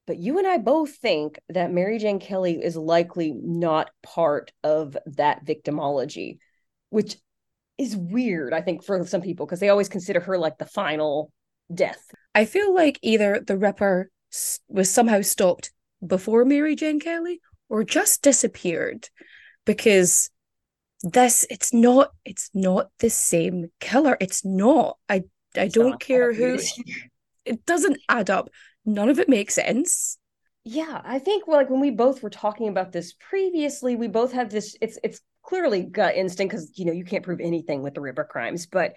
[0.07, 4.97] But you and I both think that Mary Jane Kelly is likely not part of
[5.05, 6.39] that victimology,
[6.89, 7.15] which
[7.77, 11.31] is weird, I think, for some people, because they always consider her like the final
[11.73, 12.03] death.
[12.35, 14.09] I feel like either the Ripper
[14.67, 15.71] was somehow stopped
[16.05, 19.09] before Mary Jane Kelly or just disappeared
[19.65, 20.29] because
[21.03, 25.23] this it's not it's not the same killer it's not i
[25.55, 26.59] i it's don't care who
[27.43, 28.49] it doesn't add up
[28.85, 30.17] none of it makes sense.
[30.63, 34.33] Yeah, I think well, like when we both were talking about this previously, we both
[34.33, 34.75] have this.
[34.79, 38.25] It's it's clearly gut instinct because you know you can't prove anything with the Ripper
[38.25, 38.93] crimes, but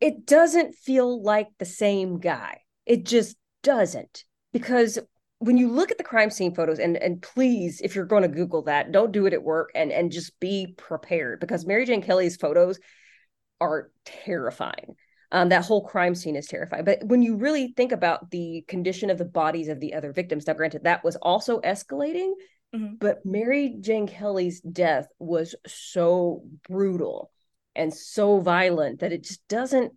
[0.00, 2.60] it doesn't feel like the same guy.
[2.84, 4.98] It just doesn't because
[5.38, 8.28] when you look at the crime scene photos and and please if you're going to
[8.28, 12.02] google that don't do it at work and and just be prepared because mary jane
[12.02, 12.78] kelly's photos
[13.60, 14.94] are terrifying
[15.32, 16.84] um, that whole crime scene is terrifying.
[16.84, 20.46] But when you really think about the condition of the bodies of the other victims,
[20.46, 22.34] now granted that was also escalating,
[22.74, 22.96] mm-hmm.
[23.00, 27.30] but Mary Jane Kelly's death was so brutal
[27.74, 29.94] and so violent that it just doesn't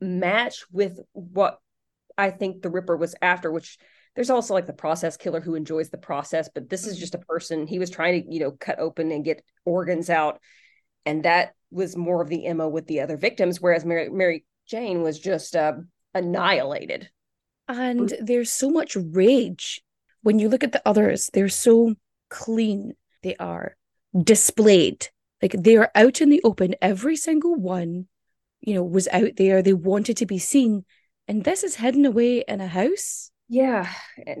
[0.00, 1.58] match with what
[2.16, 3.78] I think the Ripper was after, which
[4.14, 7.00] there's also like the process killer who enjoys the process, but this is mm-hmm.
[7.00, 10.40] just a person he was trying to, you know, cut open and get organs out.
[11.04, 15.02] And that was more of the MO with the other victims, whereas Mary, Mary Jane
[15.02, 15.74] was just uh,
[16.14, 17.10] annihilated.
[17.68, 19.82] And there's so much rage.
[20.22, 21.94] When you look at the others, they're so
[22.30, 22.94] clean.
[23.22, 23.76] They are
[24.22, 25.08] displayed.
[25.42, 26.74] Like they are out in the open.
[26.80, 28.06] Every single one,
[28.60, 29.62] you know, was out there.
[29.62, 30.84] They wanted to be seen.
[31.26, 33.30] And this is hidden away in a house.
[33.48, 33.92] Yeah,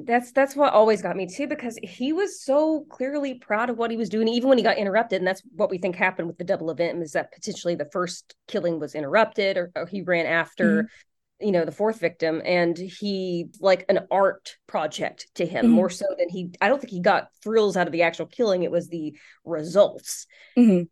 [0.06, 3.90] that's that's what always got me too because he was so clearly proud of what
[3.90, 5.20] he was doing, even when he got interrupted.
[5.20, 8.34] And that's what we think happened with the double event is that potentially the first
[8.48, 11.46] killing was interrupted, or, or he ran after, mm-hmm.
[11.46, 15.74] you know, the fourth victim, and he like an art project to him mm-hmm.
[15.74, 16.52] more so than he.
[16.62, 19.14] I don't think he got thrills out of the actual killing; it was the
[19.44, 20.26] results.
[20.56, 20.84] Mm-hmm.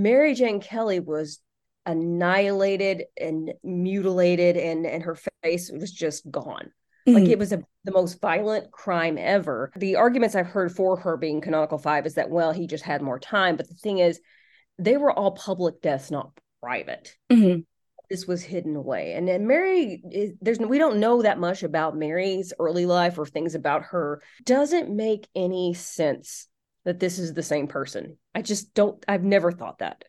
[0.00, 1.40] Mary Jane Kelly was
[1.86, 6.70] annihilated and mutilated, and and her face was just gone
[7.06, 7.32] like mm-hmm.
[7.32, 9.70] it was a, the most violent crime ever.
[9.76, 13.00] The arguments I've heard for her being canonical five is that, well, he just had
[13.00, 13.56] more time.
[13.56, 14.20] But the thing is,
[14.78, 17.14] they were all public deaths, not private.
[17.30, 17.60] Mm-hmm.
[18.10, 19.14] This was hidden away.
[19.14, 23.26] And then Mary, is, there's we don't know that much about Mary's early life or
[23.26, 24.20] things about her.
[24.44, 26.48] Doesn't make any sense
[26.84, 28.16] that this is the same person.
[28.34, 30.04] I just don't, I've never thought that.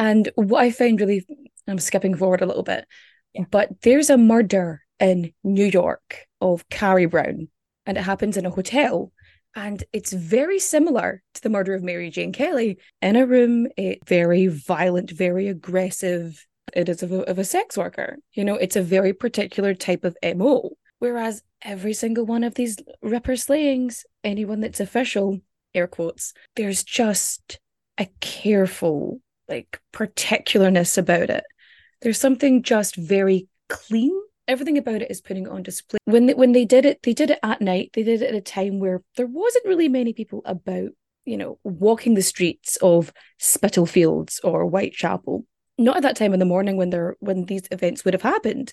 [0.00, 1.26] And what I found really,
[1.68, 2.86] I'm skipping forward a little bit,
[3.34, 3.44] yeah.
[3.50, 7.48] but there's a murder in New York of Carrie Brown,
[7.84, 9.12] and it happens in a hotel.
[9.54, 13.66] And it's very similar to the murder of Mary Jane Kelly in a room.
[13.76, 16.46] It's very violent, very aggressive.
[16.72, 18.16] It is of a, of a sex worker.
[18.32, 20.70] You know, it's a very particular type of MO.
[20.98, 25.40] Whereas every single one of these Ripper slayings, anyone that's official,
[25.74, 27.58] air quotes, there's just
[27.98, 29.20] a careful,
[29.50, 31.44] like, particularness about it
[32.02, 34.18] There's something just very clean.
[34.48, 35.98] Everything about it is putting it on display.
[36.06, 37.90] When they, when they did it, they did it at night.
[37.92, 40.90] They did it at a time where there wasn't really many people about,
[41.24, 45.44] you know, walking the streets of Spitalfields or Whitechapel.
[45.78, 48.72] Not at that time in the morning when there when these events would have happened.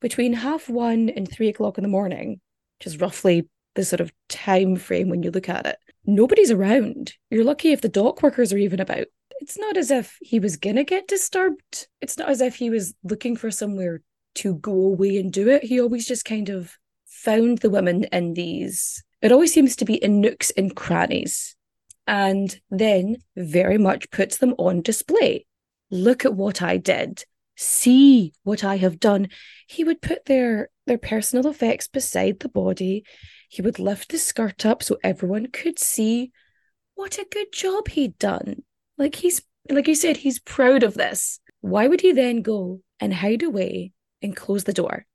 [0.00, 2.40] Between half one and three o'clock in the morning,
[2.78, 7.14] which is roughly the sort of time frame when you look at it, nobody's around.
[7.30, 9.06] You're lucky if the dock workers are even about.
[9.40, 11.88] It's not as if he was gonna get disturbed.
[12.02, 14.02] It's not as if he was looking for somewhere
[14.36, 15.64] to go away and do it.
[15.64, 16.76] He always just kind of
[17.06, 19.02] found the women in these.
[19.22, 21.56] It always seems to be in nooks and crannies,
[22.06, 25.46] and then very much puts them on display.
[25.90, 27.24] Look at what I did.
[27.56, 29.28] See what I have done.
[29.66, 33.04] He would put their their personal effects beside the body.
[33.48, 36.30] He would lift the skirt up so everyone could see
[36.94, 38.64] what a good job he'd done.
[39.00, 39.40] Like he's
[39.70, 41.40] like you said, he's proud of this.
[41.62, 45.06] Why would he then go and hide away and close the door?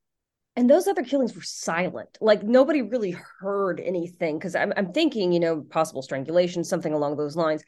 [0.55, 2.17] And those other killings were silent.
[2.19, 4.39] Like nobody really heard anything.
[4.39, 7.63] Cause I'm I'm thinking, you know, possible strangulation, something along those lines.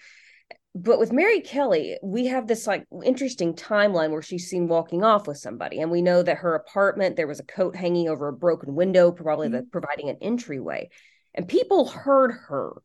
[0.73, 5.27] But with Mary Kelly, we have this like interesting timeline where she's seen walking off
[5.27, 5.81] with somebody.
[5.81, 9.11] And we know that her apartment, there was a coat hanging over a broken window,
[9.11, 9.57] probably mm-hmm.
[9.57, 10.89] the, providing an entryway.
[11.35, 12.81] And people heard her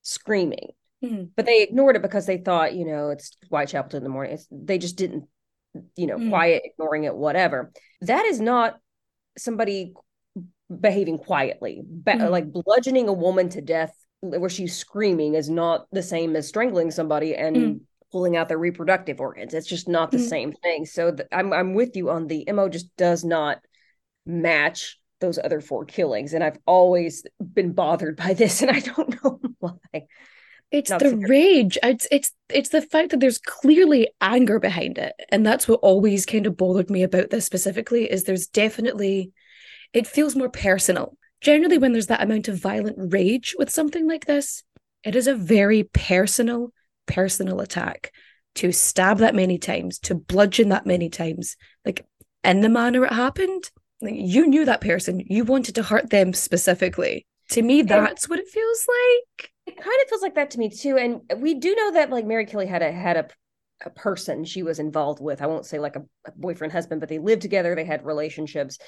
[0.00, 0.70] screaming
[1.02, 1.30] Mhm.
[1.36, 4.34] but they ignored it because they thought, you know, it's Whitechapel in the morning.
[4.34, 5.24] It's, they just didn't,
[5.96, 6.28] you know, Mm.
[6.28, 7.72] quiet, ignoring it, whatever.
[8.02, 8.78] That is not
[9.36, 9.94] somebody
[10.70, 11.82] behaving quietly.
[11.84, 12.30] Ba- Mhm.
[12.30, 16.90] Like bludgeoning a woman to death where she's screaming is not the same as strangling
[16.90, 17.80] somebody and Mm.
[18.12, 19.54] pulling out their reproductive organs.
[19.54, 20.84] It's just not the same thing.
[20.86, 23.58] So th- I'm I'm with you on the MO just does not
[24.24, 29.16] match those other four killings, and I've always been bothered by this, and I don't
[29.24, 30.06] know why.
[30.72, 31.76] It's Not the rage.
[31.82, 36.24] It's it's it's the fact that there's clearly anger behind it, and that's what always
[36.24, 38.10] kind of bothered me about this specifically.
[38.10, 39.32] Is there's definitely,
[39.92, 41.16] it feels more personal.
[41.42, 44.62] Generally, when there's that amount of violent rage with something like this,
[45.04, 46.72] it is a very personal,
[47.06, 48.10] personal attack.
[48.56, 52.04] To stab that many times, to bludgeon that many times, like
[52.44, 53.70] in the manner it happened,
[54.00, 57.26] like you knew that person, you wanted to hurt them specifically.
[57.50, 59.50] To me, that's what it feels like.
[59.72, 60.98] It kind of feels like that to me too.
[60.98, 63.28] And we do know that like Mary Kelly had a had a
[63.84, 65.42] a person she was involved with.
[65.42, 67.74] I won't say like a, a boyfriend husband, but they lived together.
[67.74, 68.78] They had relationships,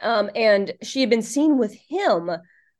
[0.00, 2.30] um, and she had been seen with him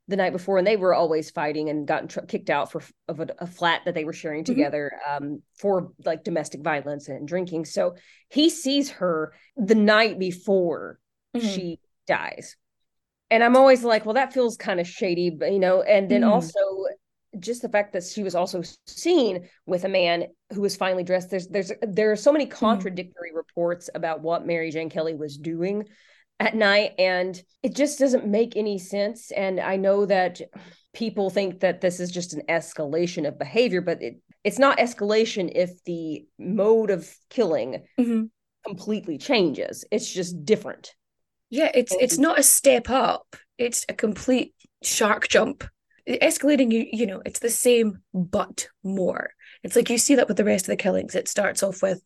[0.09, 3.21] the night before, and they were always fighting and gotten tr- kicked out for of
[3.21, 7.65] a, a flat that they were sharing together um, for like domestic violence and drinking.
[7.65, 7.95] So
[8.29, 10.99] he sees her the night before
[11.33, 11.41] Mhm.
[11.53, 12.57] she dies.
[13.29, 16.23] And I'm always like, well, that feels kind of shady, but you know, and then
[16.23, 16.27] Mm.
[16.27, 16.59] also
[17.39, 21.29] just the fact that she was also seen with a man who was finally dressed.
[21.29, 25.87] There's there's there are so many contradictory reports about what Mary Jane Kelly was doing
[26.39, 29.31] at night, and it just doesn't make any sense.
[29.31, 30.41] And I know that
[30.93, 35.51] people think that this is just an escalation of behavior, but it it's not escalation
[35.53, 38.29] if the mode of killing Mhm.
[38.65, 39.85] completely changes.
[39.91, 40.95] It's just different.
[41.49, 43.35] Yeah, it's it's not a step up.
[43.57, 45.63] It's a complete shark jump.
[46.19, 49.31] Escalating, you you know, it's the same but more.
[49.63, 51.15] It's like you see that with the rest of the killings.
[51.15, 52.01] It starts off with,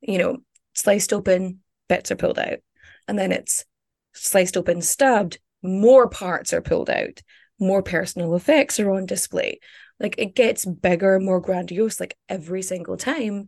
[0.00, 0.38] you know,
[0.74, 2.58] sliced open, bits are pulled out,
[3.08, 3.64] and then it's
[4.12, 7.22] sliced open, stabbed, more parts are pulled out,
[7.58, 9.58] more personal effects are on display.
[9.98, 13.46] Like it gets bigger, more grandiose, like every single time.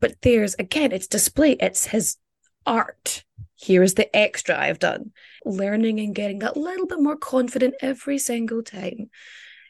[0.00, 1.52] But there's again, it's display.
[1.52, 2.16] It's his
[2.66, 3.24] art.
[3.60, 5.10] Here is the extra I've done.
[5.44, 9.10] Learning and getting that little bit more confident every single time.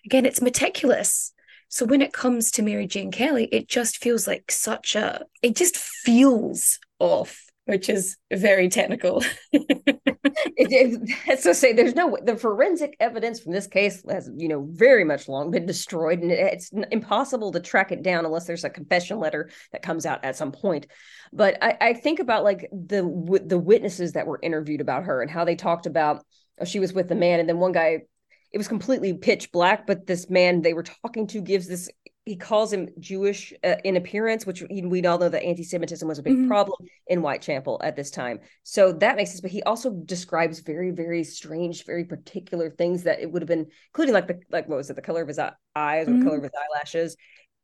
[0.04, 1.32] Again, it's meticulous.
[1.68, 5.56] So when it comes to Mary Jane Kelly, it just feels like such a, it
[5.56, 9.24] just feels off, which is very technical.
[10.56, 14.66] it, it, so say there's no the forensic evidence from this case has you know
[14.70, 18.64] very much long been destroyed and it, it's impossible to track it down unless there's
[18.64, 20.86] a confession letter that comes out at some point.
[21.32, 25.22] But i, I think about like the w- the witnesses that were interviewed about her
[25.22, 26.24] and how they talked about
[26.60, 28.02] oh, she was with the man and then one guy
[28.50, 31.90] it was completely pitch black but this man they were talking to gives this
[32.28, 36.22] he calls him Jewish uh, in appearance, which we all know that anti-Semitism was a
[36.22, 36.46] big Mhm.
[36.48, 38.40] problem in Whitechapel at this time.
[38.62, 39.40] So that makes sense.
[39.40, 43.66] But he also describes very, very strange, very particular things that it would have been,
[43.90, 46.24] including like the like what was it, the color of his eye- eyes the Mhm.
[46.24, 47.16] color of his eyelashes,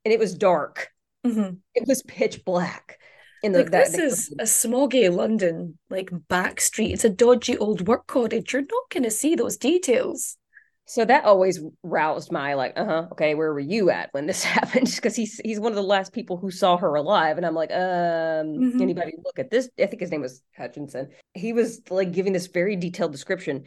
[0.04, 0.88] and it was dark.
[1.26, 1.58] Mhm.
[1.74, 2.98] It was pitch black.
[3.42, 6.92] In the Like that, this is a smoggy London, like back street.
[6.94, 8.54] It's a dodgy old work cottage.
[8.54, 10.38] You're not going to see those details.
[10.86, 14.44] So that always roused my like, uh huh, okay, where were you at when this
[14.56, 14.90] happened?
[14.94, 17.70] Because he's he's one of the last people who saw her alive, and I'm like,
[17.72, 18.80] um, Mhm.
[18.80, 19.68] anybody look at this?
[19.78, 21.08] I think his name was Hutchinson.
[21.32, 23.64] He was like giving this very detailed description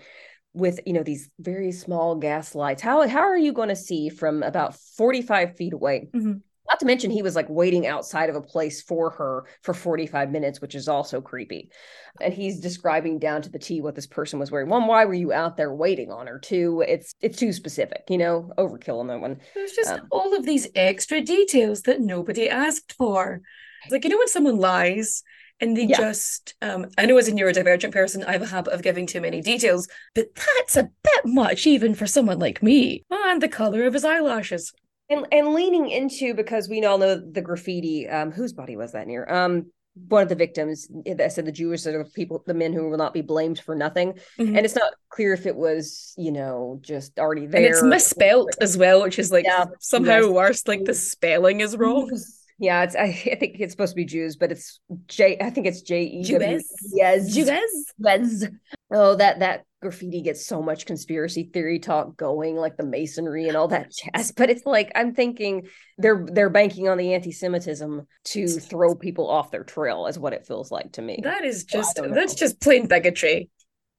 [0.53, 2.81] with you know these very small gas lights.
[2.81, 6.09] How how are you going to see from about 45 feet away?
[6.15, 6.41] Mhm.
[6.69, 10.31] Not to mention he was like waiting outside of a place for her for 45
[10.31, 11.71] minutes, which is also creepy.
[12.19, 14.69] And he's describing down to the T what this person was wearing.
[14.69, 16.39] One, why were you out there waiting on her?
[16.39, 19.39] Two, it's it's too specific, you know, overkill on that one.
[19.53, 23.41] There's just Um, all of these extra details that nobody asked for.
[23.83, 25.23] It's like, you know, when someone lies
[25.59, 25.97] and they Yeah.
[25.97, 29.21] just, um, I know as a neurodivergent person, I have a habit of giving too
[29.21, 33.05] many details, but that's a bit much even for someone like me.
[33.09, 34.73] And the color of his eyelashes.
[35.09, 39.07] And and leaning into because we all know the graffiti um whose body was that
[39.07, 39.67] near um
[40.09, 42.97] one of the victims that said the jewish are the people the men who will
[42.97, 44.55] not be blamed for nothing Mhm.
[44.55, 48.55] and it's not clear if it was you know just already there And it's misspelt
[48.61, 49.65] as well, which is like Yeah.
[49.79, 50.29] somehow Yes.
[50.29, 50.67] worse.
[50.67, 52.11] Like the spelling is wrong.
[52.59, 55.67] Yeah it's I, I think it's supposed to be jews but it's j i think
[55.67, 56.63] it's j e Jewess?
[56.93, 57.33] yes?
[57.33, 58.45] Jewess.
[58.91, 63.55] oh that that graffiti gets so much conspiracy theory talk going like the masonry and
[63.55, 65.67] all that jazz but it's like i'm thinking
[65.99, 70.47] they're they're banking on the anti-semitism to throw people off their trail is what it
[70.47, 73.49] feels like to me That is just, don't that's just plain bigotry.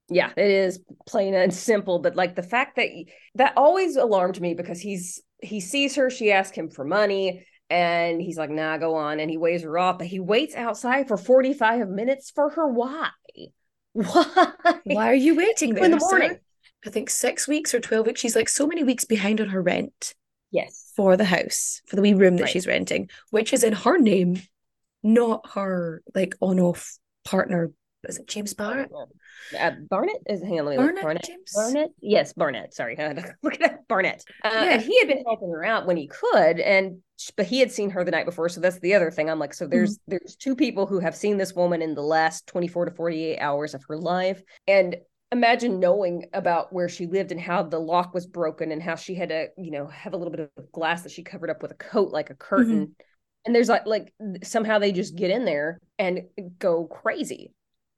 [0.09, 2.89] yeah it is plain and simple but like the fact that
[3.37, 8.21] that always alarmed me because he's he sees her she asks him for money and
[8.23, 11.17] he's like nah go on and he waves her off but he waits outside for
[11.17, 13.11] 45 minutes for her why
[13.93, 14.53] why
[14.85, 15.85] Why are you waiting there?
[15.85, 15.99] in the sir?
[15.99, 16.41] morning
[16.87, 18.21] I think six weeks or 12 weeks.
[18.21, 20.15] She's like so many weeks behind on her rent
[20.51, 22.51] yes for the house, for the wee room that Right.
[22.51, 24.41] she's renting, which is in her name,
[25.03, 27.73] not her like on off partner.
[28.07, 28.91] Is it James Barrett?
[29.59, 30.87] uh, Barnett is hang on let me look.
[30.87, 31.53] Barnett, Barnett James?
[31.55, 32.97] Barnett yes Barnett sorry
[33.43, 34.73] look at that Barnett uh, Yeah.
[34.75, 36.99] and he had been helping her out when he could and
[37.37, 39.53] but he had seen her the night before so that's the other thing I'm like
[39.55, 40.11] so there's Mm-hmm.
[40.13, 43.75] there's two people who have seen this woman in the last 24 to 48 hours
[43.75, 44.97] of her life and
[45.33, 49.15] imagine knowing about where she lived and how the lock was broken and how she
[49.17, 51.73] had to you know have a little bit of glass that she covered up with
[51.73, 52.93] a coat like a curtain Mm-hmm.
[53.47, 54.13] and there's like like
[54.45, 56.23] somehow they just get in there and
[56.61, 57.53] go crazy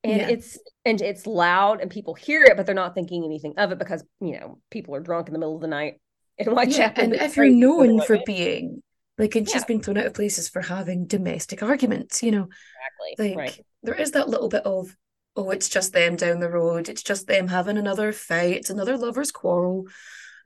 [0.05, 0.29] and Yeah.
[0.29, 3.79] it's and it's loud and people hear it but they're not thinking anything of it
[3.79, 6.01] because you know people are drunk in the middle of the night
[6.39, 8.83] in Yeah, Whitechapel and being if you're crazy, so they're known for being
[9.19, 13.19] like, and she's been thrown out of places for having domestic arguments, you know, exactly
[13.19, 14.97] like right there is that little bit of,
[15.37, 18.97] oh, it's just them down the road, it's just them having another fight, it's another
[18.99, 19.87] lover's quarrel.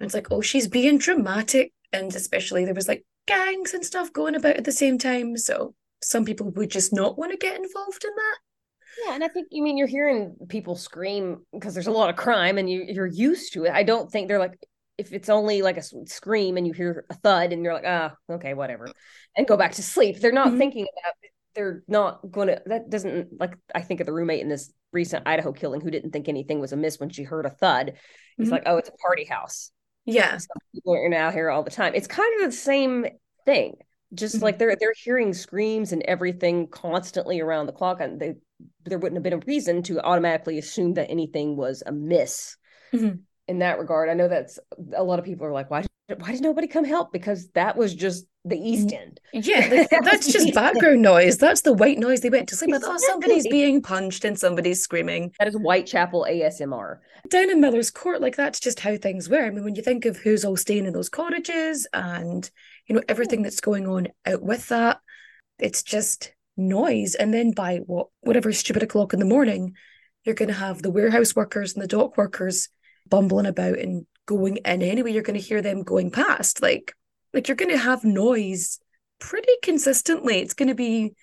[0.01, 1.73] And it's like, oh, she's being dramatic.
[1.93, 5.37] And especially there was like gangs and stuff going about at the same time.
[5.37, 8.39] So some people would just not want to get involved in that.
[9.07, 12.17] Yeah and i think you mean you're hearing people scream because there's a lot of
[12.17, 14.59] crime and you you're used to it i don't think they're like
[14.99, 18.15] if it's only like a scream and you hear a thud and you're like ah
[18.31, 18.89] okay whatever
[19.37, 20.59] and go back to sleep they're not Mhm.
[20.59, 21.15] thinking about
[21.55, 25.27] they're not going to that doesn't like i think of the roommate in this recent
[25.27, 27.95] idaho killing who didn't think anything was amiss when she heard a thud
[28.37, 28.53] he's Mhm.
[28.53, 29.71] like oh it's a party house
[30.05, 30.37] Yeah.
[30.37, 31.95] some people are out here all the time.
[31.95, 33.07] It's kind of the same
[33.47, 33.77] thing.
[34.13, 34.43] Just Mhm.
[34.43, 38.35] like they're they're hearing screams and everything constantly around the clock, and they
[38.85, 42.57] there wouldn't have been a reason to automatically assume that anything was amiss
[42.93, 43.21] Mhm.
[43.49, 44.09] in that regard.
[44.09, 44.59] I know that's
[44.95, 47.13] a lot of people are like, why did, why did nobody come help?
[47.13, 49.21] Because that was just the East End.
[49.33, 51.39] Yeah, that's just background noise.
[51.39, 52.85] That's the white noise they went to sleep with.
[52.85, 55.33] Oh, somebody's being punched and somebody's screaming.
[55.39, 56.99] That is Whitechapel ASMR.
[57.31, 59.47] Down in Miller's Court, like that's just how things were.
[59.47, 62.49] I mean, when you think of who's all staying in those cottages and
[62.87, 65.01] you know everything that's going on out with that,
[65.59, 67.15] it's just noise.
[67.15, 69.75] And then by what whatever stupid o'clock in the morning,
[70.25, 72.69] you're going to have the warehouse workers and the dock workers
[73.09, 75.13] bumbling about and going in anyway.
[75.13, 76.95] You're going to hear them going past, like
[77.33, 78.79] like you're going to have noise
[79.19, 80.39] pretty consistently.
[80.39, 81.15] It's going to be,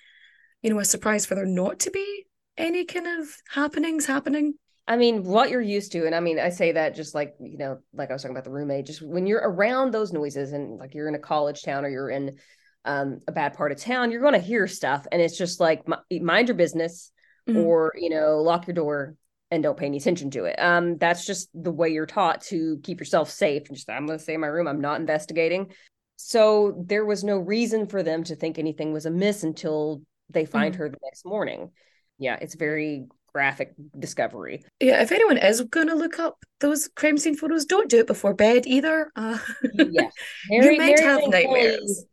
[0.62, 2.26] you know, a surprise for there not to be
[2.58, 4.56] any kind of happenings happening.
[4.88, 7.58] I mean, what you're used to, and I mean, I say that just like you
[7.58, 8.88] know, like I was talking about the roommate.
[8.88, 12.10] Just when you're around those noises, and like you're in a college town or you're
[12.10, 12.38] in
[12.86, 15.88] um, a bad part of town, you're going to hear stuff, and it's just like
[15.88, 17.12] mi- mind your business,
[17.50, 17.64] Mhm.
[17.64, 19.16] or you know, lock your door
[19.50, 20.56] and don't pay any attention to it.
[20.60, 23.64] Um, that's just the way you're taught to keep yourself safe.
[23.68, 24.68] And just I'm going to stay in my room.
[24.68, 25.72] I'm not investigating.
[26.16, 30.74] So there was no reason for them to think anything was amiss until they find
[30.74, 30.78] Mhm.
[30.78, 31.72] her the next morning.
[32.20, 34.64] Yeah, it's very graphic discovery.
[34.80, 38.08] Yeah, if anyone is going to look up those crime scene photos, don't do it
[38.08, 39.12] before bed either.
[39.16, 39.38] Uh,
[39.74, 40.14] yes.
[40.50, 42.06] you might have Jane nightmares.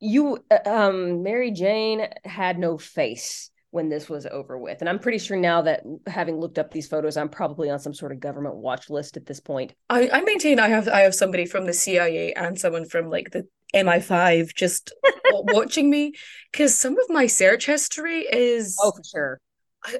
[0.00, 4.80] You uh, um Mary Jane had no face when this was over with.
[4.80, 7.92] And I'm pretty sure now that having looked up these photos, I'm probably on some
[7.92, 9.74] sort of government watch list at this point.
[9.90, 13.30] I, I maintain I have I have somebody from the CIA and someone from like
[13.30, 14.92] the MI5 just
[15.30, 16.14] watching me
[16.52, 19.40] because some of my search history is oh for sure.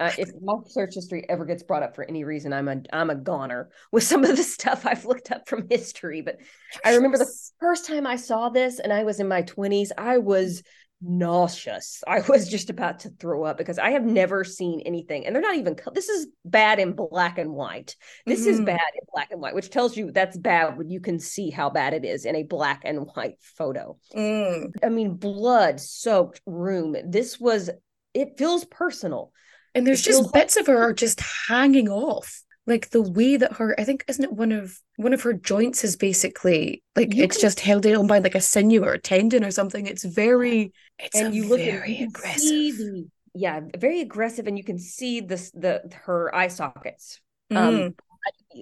[0.01, 3.11] Uh, if my search history ever gets brought up for any reason, I'm a I'm
[3.11, 6.23] a goner with some of the stuff I've looked up from history.
[6.23, 6.39] But
[6.85, 9.91] I remember the first time I saw this, and I was in my 20s.
[9.97, 10.63] I was
[11.01, 12.03] nauseous.
[12.07, 15.43] I was just about to throw up because I have never seen anything, and they're
[15.43, 15.77] not even.
[15.95, 17.97] This is bad in black and white.
[18.25, 18.51] This mm-hmm.
[18.51, 21.51] is bad in black and white, which tells you that's bad when you can see
[21.51, 23.97] how bad it is in a black and white photo.
[24.15, 24.73] Mm.
[24.83, 26.97] I mean, blood soaked room.
[27.05, 27.71] This was.
[28.15, 29.31] It feels personal
[29.77, 32.43] and there's just bits of her are just hanging off.
[32.67, 35.85] Like the way that her, I think, isn't it one of one of her joints
[35.85, 38.99] is basically like you it's can, just held on by like a sinew or a
[38.99, 39.87] tendon or something.
[39.87, 42.79] It's very, it's and you look very aggressive.
[42.79, 47.21] The, yeah, very aggressive, and you can see this the her eye sockets.
[47.51, 47.87] Um, mm.
[47.87, 47.95] Um,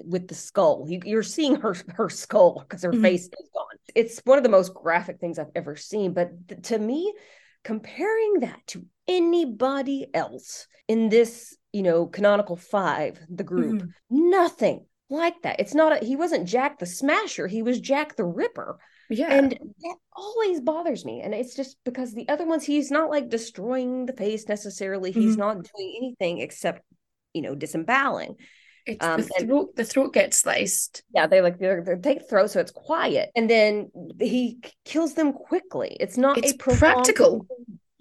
[0.05, 0.87] with the skull.
[0.89, 3.03] You, are seeing her her skull because her mm-hmm.
[3.03, 3.79] face is gone.
[3.95, 6.12] It's one of the most graphic things I've ever seen.
[6.12, 7.15] But th- to me,
[7.62, 14.31] comparing that to anybody else in this, you know, canonical five, the group, mm-hmm.
[14.31, 15.61] nothing like that.
[15.61, 18.79] It's not a, he wasn't Jack the Smasher, he was Jack the Ripper.
[19.11, 19.33] Yeah.
[19.33, 21.21] And that always bothers me.
[21.21, 25.11] And it's just because the other ones, he's not like destroying the face necessarily.
[25.11, 25.21] Mm-hmm.
[25.21, 26.83] He's not doing anything except,
[27.35, 28.37] you know, disemboweling.
[28.87, 29.69] It's um, the throat.
[29.69, 31.03] And, the throat gets sliced.
[31.15, 33.91] Yeah, they like they're, they take throat, so it's quiet, and then
[34.21, 35.97] he kills them quickly.
[36.01, 37.41] It's not it's a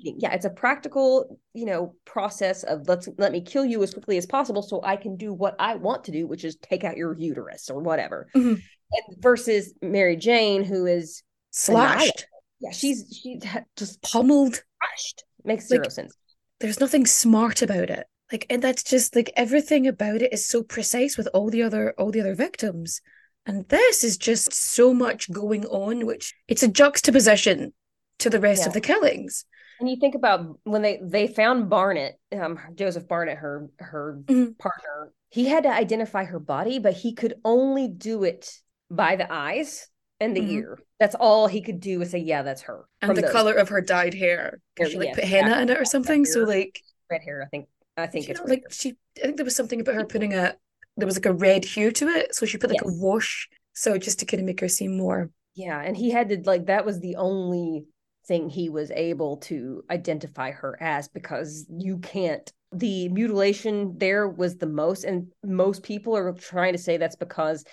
[0.04, 0.20] practical.
[0.20, 4.18] Yeah, it's a practical, you know, process of let's let me kill you as quickly
[4.18, 6.98] as possible so I can do what I want to do, which is take out
[6.98, 8.28] your uterus or whatever.
[8.36, 8.60] Mm-hmm.
[8.92, 12.28] And versus Mary Jane, who is slashed.
[12.60, 13.40] Yeah, she's she
[13.76, 14.54] just pummeled.
[14.54, 15.24] Slashed.
[15.44, 16.16] Makes zero like, sense.
[16.60, 20.64] There's nothing smart about it like and that's just like everything about it is so
[20.64, 23.02] precise with all the other all the other victims
[23.46, 27.72] and this is just so much going on which it's a juxtaposition
[28.20, 28.68] to the rest yeah.
[28.68, 29.46] of the killings
[29.80, 34.52] and you think about when they they found barnett um joseph barnett her her mm-hmm.
[34.54, 38.52] partner he had to identify her body but he could only do it
[38.90, 39.88] by the eyes
[40.20, 40.52] and the mm-hmm.
[40.52, 43.32] ear that's all he could do was say yeah that's her and the those.
[43.32, 46.26] color of her dyed hair she like yeah, put henna yeah, in it or something
[46.26, 47.68] so like red hair i think
[47.98, 48.96] I think it's like she.
[49.18, 50.56] I think there was something about her putting a
[50.98, 52.92] there was like a red hue to it, so she put like yes.
[52.92, 55.30] a wash, so just to kind of make her seem more.
[55.56, 57.86] Yeah, and he had to like that was the only
[58.26, 62.52] thing he was able to identify her as because you can't.
[62.72, 67.64] The mutilation there was the most, and most people are trying to say that's because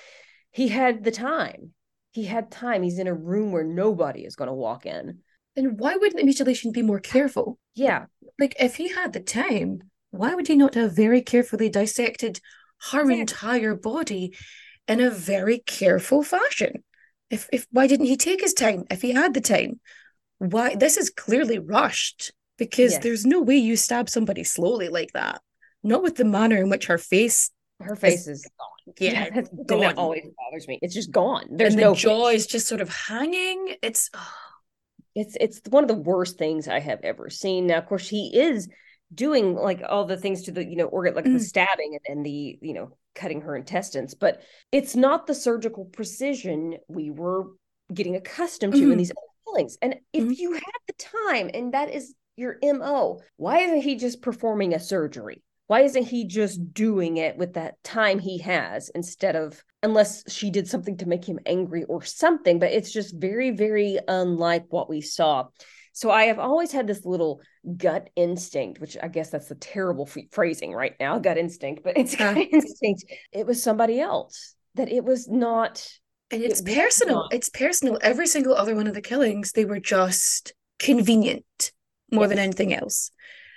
[0.50, 1.72] he had the time.
[2.12, 2.82] He had time.
[2.82, 5.20] He's in a room where nobody is going to walk in.
[5.56, 7.58] Then why wouldn't the mutilation be more careful?
[7.74, 8.06] Yeah.
[8.38, 9.80] Like if he had the time,
[10.10, 12.40] why would he not have very carefully dissected
[12.90, 13.20] her exactly.
[13.20, 14.36] entire body
[14.88, 16.82] in a very careful fashion?
[17.30, 18.84] If if why didn't he take his time?
[18.90, 19.80] If he had the time,
[20.40, 23.02] why this is clearly rushed because yes.
[23.02, 25.40] there's no way you stab somebody slowly like that.
[25.82, 28.94] Not with the manner in which her face her face is, is gone.
[28.98, 29.80] Yeah, that's gone.
[29.80, 30.78] that always bothers me.
[30.82, 31.44] It's just gone.
[31.50, 32.42] There's and no the jaw face.
[32.42, 33.76] is just sort of hanging.
[33.82, 34.32] It's oh.
[35.14, 37.66] it's it's one of the worst things I have ever seen.
[37.66, 38.68] Now, of course, he is
[39.12, 41.32] doing like all the things to the you know organ like mm.
[41.32, 45.84] the stabbing and, and the you know cutting her intestines but it's not the surgical
[45.84, 47.46] precision we were
[47.92, 48.92] getting accustomed to mm.
[48.92, 49.10] in these
[49.50, 50.36] killings and if mm.
[50.36, 54.80] you had the time and that is your mo why isn't he just performing a
[54.80, 60.30] surgery why isn't he just doing it with that time he has instead of unless
[60.30, 64.64] she did something to make him angry or something but it's just very very unlike
[64.70, 65.46] what we saw
[65.92, 67.42] so I have always had this little
[67.76, 71.98] gut instinct, which I guess that's a terrible f- phrasing right now, gut instinct, but
[71.98, 73.04] it's gut instinct.
[73.32, 75.86] It was somebody else that it was not.
[76.30, 77.28] And it's it personal.
[77.32, 77.98] It's personal.
[78.02, 81.72] Every single other one of the killings, they were just convenient
[82.12, 83.10] more than anything else.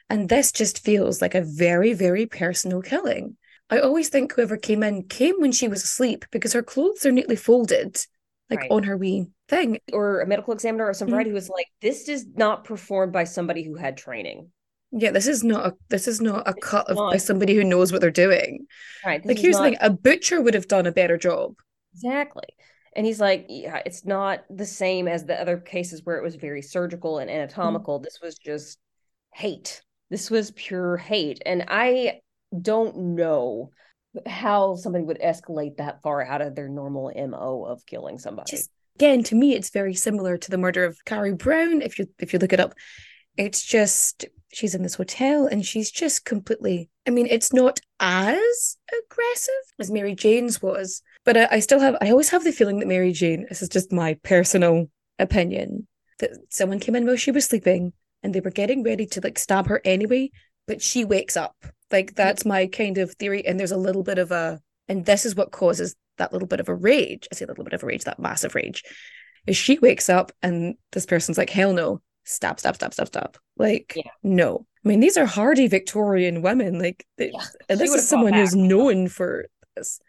[0.10, 3.38] And this just feels like a very, very personal killing.
[3.70, 7.12] I always think whoever came in came when she was asleep because her clothes are
[7.12, 8.06] neatly folded,
[8.50, 8.72] like right.
[8.72, 9.80] on her wee thing.
[9.92, 11.30] Or a medical examiner or somebody mm-hmm.
[11.30, 14.52] who was like, this is not performed by somebody who had training.
[14.92, 17.92] Yeah, this is not a this is not a cut of, by somebody who knows
[17.92, 18.68] what they're doing.
[19.04, 19.26] Right.
[19.26, 19.64] Like here's not...
[19.64, 21.56] the thing: a butcher would have done a better job.
[21.94, 22.48] Exactly.
[22.96, 26.36] And he's like, yeah, it's not the same as the other cases where it was
[26.36, 27.98] very surgical and anatomical.
[27.98, 28.04] Mm-hmm.
[28.04, 28.78] This was just
[29.34, 29.82] hate.
[30.10, 31.42] This was pure hate.
[31.46, 32.22] And I
[32.62, 33.72] don't know
[34.28, 38.52] how somebody would escalate that far out of their normal MO of killing somebody.
[38.52, 41.82] Just again, to me, it's very similar to the murder of Carrie Brown.
[41.82, 42.76] If you if you look it up,
[43.38, 48.78] it's just she's in this hotel and she's just completely I mean, it's not as
[48.88, 52.80] aggressive as Mary Jane's was, but I, I still have I always have the feeling
[52.80, 54.88] that Mary Jane, this is just my personal
[55.20, 55.88] opinion,
[56.20, 59.38] that someone came in while she was sleeping and they were getting ready to like
[59.40, 60.32] stab her anyway,
[60.68, 61.56] but she wakes up.
[61.92, 63.46] Like that's my kind of theory.
[63.46, 66.60] And there's a little bit of a and this is what causes that little bit
[66.60, 67.28] of a rage.
[67.32, 68.84] I say a little bit of a rage, that massive rage.
[69.48, 73.38] Is she wakes up and this person's like, hell no, stop, stop, stop, stop, stop.
[73.58, 74.12] Like, Yeah.
[74.22, 74.66] no.
[74.86, 76.80] I mean, these are hardy Victorian women.
[76.80, 80.00] Like, they, Yeah, and this is someone who's known for this.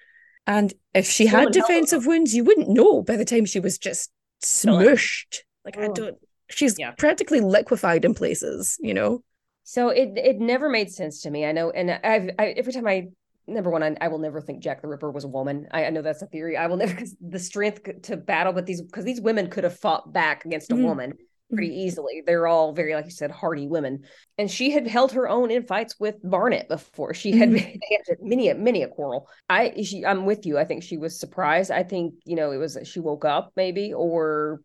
[0.47, 1.75] And if she had in hell, though.
[1.75, 4.11] defensive wounds, you wouldn't know by the time she was just
[4.43, 5.39] smushed.
[5.65, 5.95] Like, I Mm.
[5.95, 6.19] don't,
[6.51, 6.93] she's Yeah.
[6.93, 9.23] practically liquefied in places, you know?
[9.65, 11.45] So it it never made sense to me.
[11.47, 13.09] I know, and I've I, every time I
[13.47, 15.67] number one, I, I will never think Jack the Ripper was a woman.
[15.71, 16.57] I, I know that's a theory.
[16.57, 19.79] I will never because the strength to battle with these because these women could have
[19.79, 20.83] fought back against a Mhm.
[20.83, 21.15] woman
[21.53, 22.23] pretty easily.
[22.27, 24.05] They're all very, like you said, hardy women,
[24.39, 27.15] and she had held her own in fights with Barnett before.
[27.15, 27.59] She had, Mhm.
[28.09, 29.29] had many a many a quarrel.
[29.49, 30.59] I she I'm with you.
[30.59, 31.71] I think she was surprised.
[31.71, 34.61] I think you know it was she woke up maybe or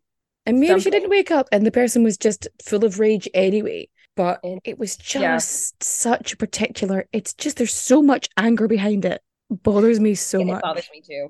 [0.45, 3.89] And maybe she didn't wake up and the person was just full of rage anyway.
[4.15, 5.36] But And- it was yeah.
[5.38, 9.21] just such a particular, it's just there's so much anger behind it.
[9.49, 10.57] Bothers me so Yeah, much.
[10.59, 11.30] It bothers me too.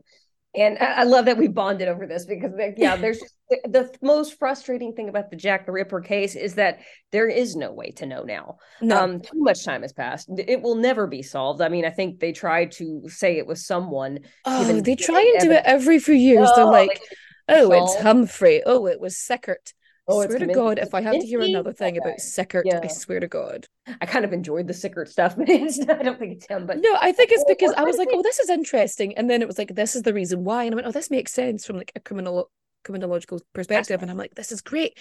[0.56, 5.08] And I, love that we bonded over this because, yeah, there's the, most frustrating thing
[5.08, 6.80] about the Jack the Ripper case is that
[7.12, 8.58] there is no way to know now.
[8.82, 9.00] No.
[9.00, 10.28] Um, too much time has passed.
[10.38, 11.62] It will never be solved.
[11.62, 14.20] I mean, I think they tried to say it was someone.
[14.46, 16.50] oh, they try and do it every few years.
[16.56, 17.00] They're Oh, like,
[17.48, 18.64] they- oh, it's Humphrey.
[18.66, 19.74] Oh, it was Sickert.
[20.10, 22.10] Oh, it's swear to God, if I have to hear another thing Okay.
[22.10, 23.66] about Sickert, I swear to God.
[24.02, 26.66] I kind of enjoyed the Sickert stuff, but it's, I don't think it's him.
[26.66, 29.18] But No, I think it's because I was like, oh, this is interesting.
[29.18, 30.64] And then it was like, this is the reason why.
[30.64, 32.50] And I went, oh, this makes sense from like a criminal
[32.84, 34.02] criminological perspective.
[34.02, 34.98] And I'm like, this is great.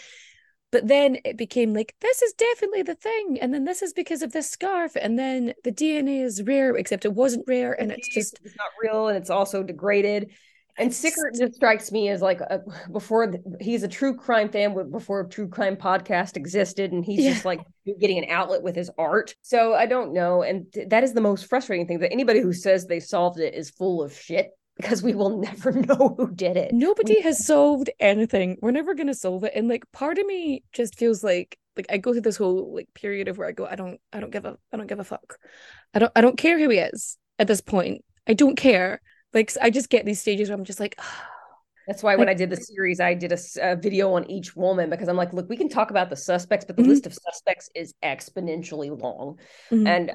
[0.71, 3.39] But then it became like, this is definitely the thing.
[3.41, 4.97] And then this is because of this scarf.
[5.01, 7.73] And then the DNA is rare, except it wasn't rare.
[7.73, 10.33] And it's just, it's not real and it's also degraded.
[10.79, 12.61] And Sickert just- strikes me as like a,
[12.93, 17.21] before the, he's a true crime fan before a true crime podcast existed, and he's
[17.25, 17.33] Yeah.
[17.33, 17.61] just like
[18.01, 19.35] getting an outlet with his art.
[19.43, 22.53] So I don't know, and th- that is the most frustrating thing that anybody who
[22.53, 26.57] says they solved it is full of shit because we will never know who did
[26.57, 26.73] it.
[26.73, 28.57] nobody We- has solved anything.
[28.63, 29.53] We're never going to solve it.
[29.57, 32.89] And like, part of me just feels like, like I go through this whole like
[32.95, 35.05] period of where I go, I don't, I don't give a, I don't give a
[35.05, 35.39] fuck.
[35.95, 38.05] I don't, I don't care who he is at this point.
[38.29, 39.01] I don't care.
[39.35, 40.99] Like, I just get these stages where I'm just like,
[41.87, 45.09] That's why when I did the series, I did a video on each woman because
[45.09, 46.89] I'm like, look, we can talk about the suspects, but the Mhm.
[46.89, 49.39] list of suspects is exponentially long.
[49.71, 49.87] Mhm.
[49.87, 50.15] And, uh,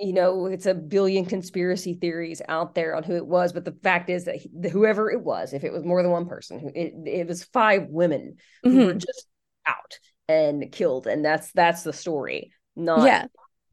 [0.00, 3.52] you know, it's a billion conspiracy theories out there on who it was.
[3.52, 6.26] But the fact is that he, whoever it was, if it was more than one
[6.26, 9.28] person, who it, it was five women who were just
[9.64, 11.06] out and killed.
[11.06, 13.26] And that's that's the story, not yeah.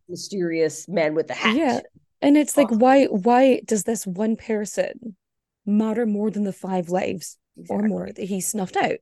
[0.08, 1.56] mysterious man with the hat.
[1.56, 1.80] Yeah.
[2.22, 5.16] And it's like, why why does this one person
[5.66, 7.38] matter more than the five lives
[7.70, 8.98] or more that he snuffed out?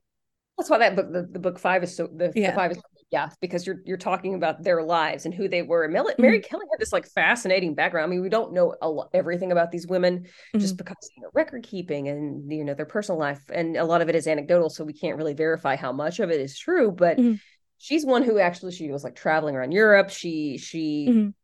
[0.56, 2.78] That's why that book, the, the book five is so the, the five is
[3.10, 5.84] yeah, because you're you're talking about their lives and who they were.
[5.84, 8.04] And Mary Kelly had this like fascinating background.
[8.04, 10.26] I mean, we don't know a lo- everything about these women
[10.58, 14.02] just because you know record keeping and you know their personal life, and a lot
[14.02, 16.90] of it is anecdotal, so we can't really verify how much of it is true.
[16.90, 17.38] But Mhm.
[17.78, 20.10] she's one who actually she was like traveling around Europe.
[20.10, 21.34] She she Mhm.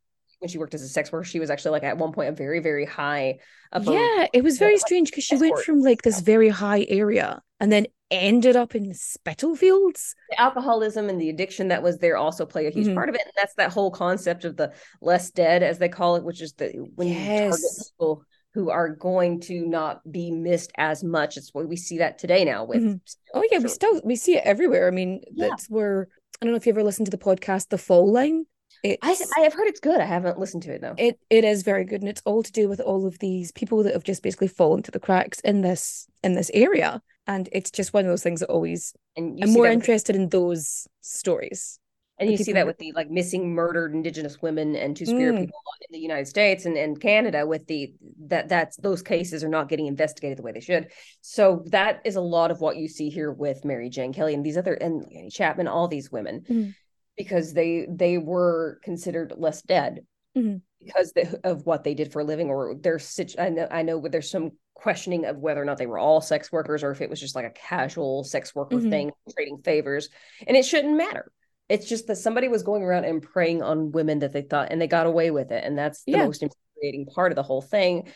[0.44, 2.32] When she worked as a sex worker, she was actually like at one point a
[2.32, 3.38] very very high
[3.80, 7.72] Yeah, it was very strange because she went from like this very high area and
[7.72, 10.14] then ended up in Spitalfields.
[10.30, 12.94] the alcoholism and the addiction that was there also play a huge Mhm.
[12.94, 13.22] part of it.
[13.24, 16.52] And that's that whole concept of the less dead, as they call it, which is
[16.52, 18.22] the when you target people
[18.52, 21.36] who are going to not be missed as much.
[21.38, 23.00] It's what we see that today now with Mhm.
[23.32, 24.86] Oh yeah, we still we see it everywhere.
[24.86, 25.48] I mean, Yeah.
[25.48, 26.08] that's where
[26.42, 28.44] I don't know if you ever listened to the podcast The Fall Line.
[28.84, 30.00] I, It's I have heard it's good.
[30.00, 30.94] I haven't listened to it though.
[30.98, 33.82] it it is very good and it's all to do with all of these people
[33.82, 37.00] that have just basically fallen to the cracks in this in this area.
[37.26, 40.86] And it's just one of those things that always and I'm more interested in those
[41.00, 41.78] stories.
[42.18, 45.40] and you see that with the like missing murdered indigenous women and two-spirit Mm.
[45.40, 47.92] people in the united states and, and canada with the
[48.28, 50.88] that that's those cases are not getting investigated the way they should
[51.22, 54.44] so that is a lot of what you see here with mary jane kelly and
[54.46, 56.74] these other and chapman all these women Mhm.
[57.16, 60.04] Because they they were considered less dead
[60.36, 60.62] Mhm.
[60.80, 61.12] because
[61.44, 64.30] of what they did for a living or their situ- I know I know there's
[64.30, 67.20] some questioning of whether or not they were all sex workers or if it was
[67.20, 68.90] just like a casual sex worker Mhm.
[68.90, 70.08] thing trading favors
[70.46, 71.30] and it shouldn't matter
[71.68, 74.80] it's just that somebody was going around and preying on women that they thought and
[74.82, 76.26] they got away with it and that's the Yeah.
[76.26, 78.08] most infuriating part of the whole thing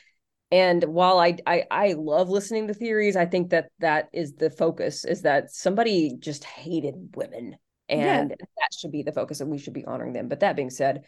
[0.50, 4.50] and while I, I i love listening to theories i think that that is the
[4.50, 7.56] focus is that somebody just hated women
[7.88, 10.70] and that should be the focus and we should be honoring them but that being
[10.70, 11.04] said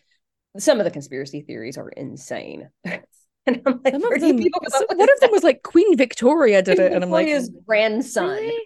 [0.59, 3.03] some of the conspiracy theories are insane and
[3.47, 6.78] I'm like, Some of them, people so- one of them was like Queen Victoria did
[6.78, 8.59] it, and I'm like, his grandson really?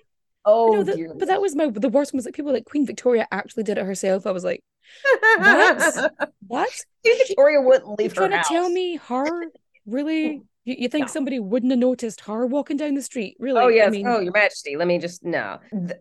[0.45, 2.87] oh No, that- but that was my the worst one was like people like Queen
[2.87, 4.27] Victoria actually did it herself.
[4.27, 4.63] I was like,
[5.37, 6.13] what
[6.47, 6.71] what?
[7.05, 9.45] Victoria wouldn't leave You leave her trying to tell me her
[9.87, 10.43] really?
[10.65, 11.13] You, you think No.
[11.13, 13.37] somebody wouldn't have noticed her walking down the street?
[13.39, 13.61] Really?
[13.61, 13.89] Oh yes.
[13.89, 14.77] I mean, oh, Your Majesty.
[14.77, 15.59] Let me just no.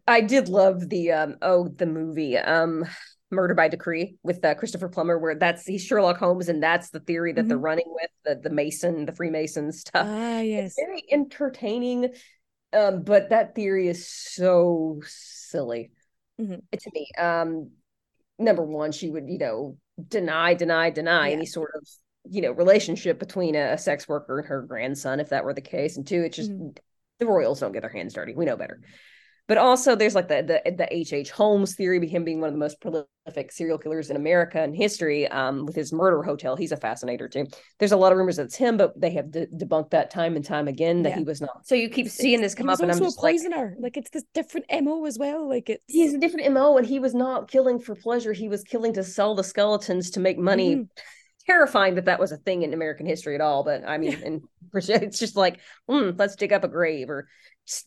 [0.07, 1.35] I did love the um.
[1.41, 2.85] Oh, the movie um,
[3.31, 6.99] Murder by Decree with uh, Christopher Plummer, where that's he's Sherlock Holmes, and that's the
[7.01, 10.05] theory that they're running with the the Mason, the Freemason stuff.
[10.07, 10.75] ah It's yes.
[10.77, 12.13] very entertaining,
[12.71, 15.91] um, but that theory is so silly
[16.39, 16.61] Mhm.
[16.77, 17.07] to me.
[17.17, 17.71] Um,
[18.39, 21.33] number one, she would you know deny, deny, deny Yeah.
[21.35, 21.87] any sort of
[22.29, 25.61] you know relationship between a, a sex worker and her grandson, if that were the
[25.61, 25.97] case.
[25.97, 26.77] And two, it's just Mhm.
[27.19, 28.33] the royals don't get their hands dirty.
[28.33, 28.81] We know better.
[29.45, 31.11] But also, there's like the the the H.
[31.11, 31.29] H.
[31.29, 34.73] Holmes theory, of him being one of the most prolific serial killers in America in
[34.73, 35.27] history.
[35.27, 37.47] Um, with his murder hotel, he's a fascinator too.
[37.77, 40.37] There's a lot of rumors that it's him, but they have de- debunked that time
[40.37, 41.17] and time again that Yeah.
[41.17, 41.67] he was not.
[41.67, 43.75] So you keep seeing this come up, and I'm just a like, poisoner.
[43.77, 45.49] Like, it's this different mo as well.
[45.49, 48.31] Like it's he's a different mo, and he was not killing for pleasure.
[48.31, 50.77] He was killing to sell the skeletons to make money.
[50.77, 50.87] Mhm.
[51.45, 54.41] Terrifying that that was a thing in American history at all, but I mean, and
[54.73, 57.27] it's just like, mm, let's dig up a grave or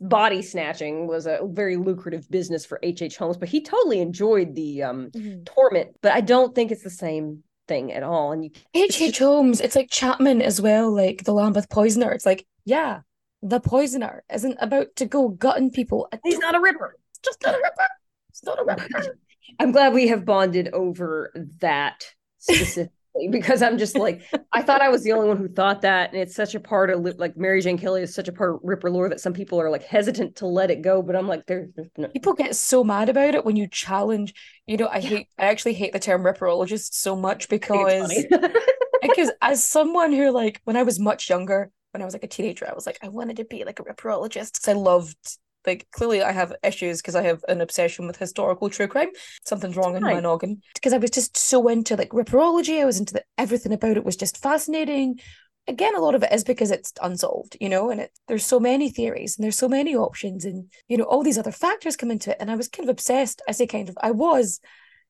[0.00, 3.02] body snatching was a very lucrative business for H.
[3.02, 3.16] H.
[3.16, 5.44] Holmes, but he totally enjoyed the um, Mhm.
[5.46, 5.96] torment.
[6.02, 8.32] But I don't think it's the same thing at all.
[8.32, 9.00] And you, H.
[9.02, 9.18] H.
[9.18, 12.12] Holmes, it's like Chapman as well, like the Lambeth poisoner.
[12.12, 13.00] It's like, yeah,
[13.42, 16.08] the poisoner isn't about to go gutting people.
[16.24, 16.96] He's don't- a ripper.
[17.10, 17.88] It's just not a ripper.
[18.30, 19.18] It's not a ripper.
[19.60, 22.04] I'm glad we have bonded over that
[22.38, 22.92] specifically
[23.30, 26.20] because I'm just like I thought I was the only one who thought that, and
[26.20, 28.90] it's such a part of like Mary Jane Kelly is such a part of Ripper
[28.90, 31.02] lore that some people are like hesitant to let it go.
[31.02, 34.34] But I'm like, there's no, People get so mad about it when you challenge.
[34.66, 35.28] You know, I hate.
[35.38, 38.24] I actually hate the term ripperologist so much because
[39.02, 42.28] because as someone who like when I was much younger, when I was like a
[42.28, 45.86] teenager, I was like I wanted to be like a ripperologist because I loved like
[45.92, 49.08] clearly I have issues because I have an obsession with historical true crime.
[49.44, 52.80] Something's wrong in my noggin because I was just so into like ripperology.
[52.80, 55.20] I was into the, everything about it was just fascinating.
[55.68, 58.60] Again, a lot of it is because it's unsolved, you know, and it, there's so
[58.60, 62.12] many theories and there's so many options, and you know all these other factors come
[62.12, 62.36] into it.
[62.38, 63.42] And I was kind of obsessed.
[63.48, 63.98] I say kind of.
[64.00, 64.60] I was,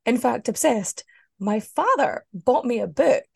[0.06, 1.04] in fact, obsessed.
[1.38, 3.26] My father bought me a book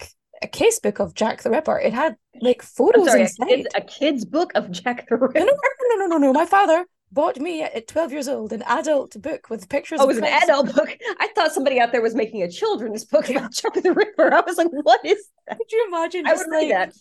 [0.43, 1.79] a case book of Jack the Ripper.
[1.79, 3.49] It had like I'm photos sorry, a inside.
[3.49, 5.39] kid's, a kid's book of Jack the Ripper.
[5.39, 6.33] No, no, no, no, no, no.
[6.33, 10.09] My father bought me at 12 years old an adult book with pictures Oh, it
[10.09, 10.97] was an adult book.
[11.19, 14.33] I thought somebody out there was making a children's book about Jack the Ripper.
[14.33, 15.59] I was like, what is that?
[15.59, 16.95] Could you imagine I would read like that.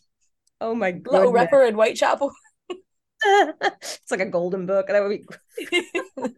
[0.62, 1.12] Oh my god.
[1.14, 2.32] Little Ripper in Whitechapel?
[3.24, 4.88] it's like a golden book.
[4.88, 5.20] That would
[5.68, 5.78] be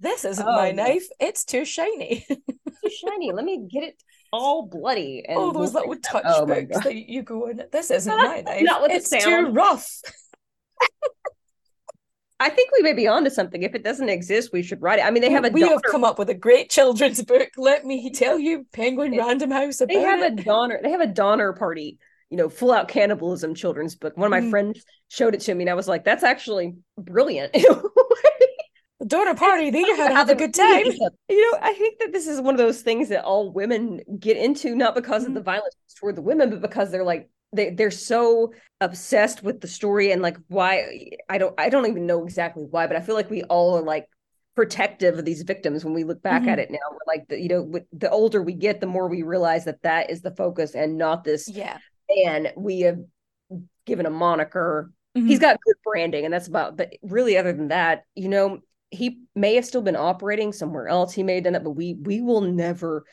[0.00, 0.84] this isn't Oh, my no.
[0.84, 1.06] knife.
[1.20, 2.24] It's too shiny.
[2.28, 3.32] too shiny.
[3.32, 4.02] Let me get it
[4.32, 5.24] all bloody.
[5.26, 7.62] And All those little touch Oh books that you go in.
[7.70, 8.62] This isn't my knife.
[8.62, 10.00] Not with the it's too rough.
[12.38, 13.62] I think we may be onto something.
[13.62, 15.06] If it doesn't exist, we should write it.
[15.06, 17.48] I mean, they have a we have come up with a great children's book.
[17.56, 20.40] Let me tell you, Penguin It- Random House about they have it.
[20.40, 20.78] a Donner.
[20.82, 21.98] They have a Donner party.
[22.28, 24.16] You know, full out cannibalism children's book.
[24.16, 24.50] One of my Mm.
[24.50, 27.54] friends showed it to me, and I was like, "That's actually brilliant."
[28.98, 29.68] The Donner party.
[29.70, 30.86] They how to have a good time.
[31.28, 34.38] You know, I think that this is one of those things that all women get
[34.38, 35.34] into, not because of Mhm.
[35.34, 39.68] the violence toward the women, but because they're like they they're so obsessed with the
[39.68, 43.14] story and like why I don't I don't even know exactly why, but I feel
[43.14, 44.06] like we all are like
[44.54, 46.48] protective of these victims when we look back Mhm.
[46.48, 46.78] at it now.
[46.90, 49.82] We're like the, you know, with, the older we get, the more we realize that
[49.82, 51.76] that is the focus and not this Yeah.
[52.24, 52.98] and we have
[53.84, 55.28] given a moniker Mhm.
[55.28, 58.58] he's got good branding and that's about but really other than that you know
[58.90, 61.94] he may have still been operating somewhere else he may have done it but we
[61.94, 63.04] we will never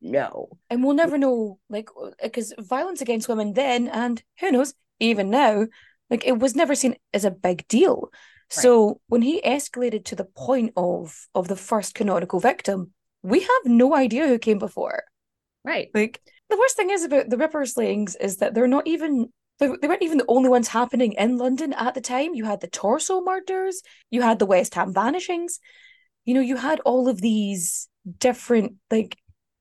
[0.00, 4.74] know and we'll never know like uh, because violence against women then and who knows
[5.00, 5.66] even now
[6.10, 8.10] like it was never seen as a big deal.
[8.48, 12.92] So when he escalated to the point of of the first canonical victim
[13.22, 15.02] we have no idea who came before.
[15.64, 15.88] Right.
[15.92, 19.68] Like the worst thing is about the ripper slayings is that they're not even they,
[19.80, 22.34] they weren't even the only ones happening in london at the time.
[22.34, 25.58] You had the torso murders you had the west ham vanishings
[26.24, 27.88] you know you had all of these
[28.18, 29.16] different like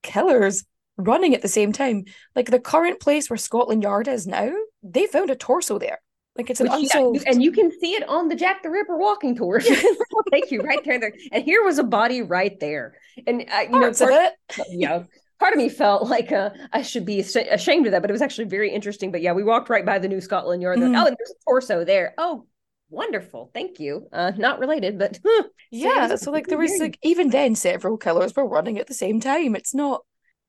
[0.05, 0.63] killers
[0.97, 2.05] running at the same time.
[2.35, 4.51] Like the current place where scotland yard is now
[4.83, 5.99] they found a torso there.
[6.37, 8.69] Like it's an Which, yeah, unsolved and you can see it on the jack the
[8.69, 9.59] ripper walking tour.
[10.31, 11.13] Take you right there, there.
[11.31, 12.95] And here was a body right there.
[13.25, 14.67] And uh, you know parts of part- it.
[14.69, 15.03] Yeah
[15.37, 18.21] part of me felt like uh, i should be ashamed of that but it was
[18.21, 19.11] actually very interesting.
[19.11, 20.79] But yeah we walked right by the new scotland yard.
[20.79, 22.13] They're like, oh and there's a torso there.
[22.17, 22.45] Oh
[22.89, 23.51] wonderful.
[23.53, 24.07] Thank you.
[24.11, 25.19] Uh, not related, but
[25.71, 28.93] Yeah, Same- so like there was like even then several killers were running at the
[28.93, 29.55] same time.
[29.55, 30.01] It's not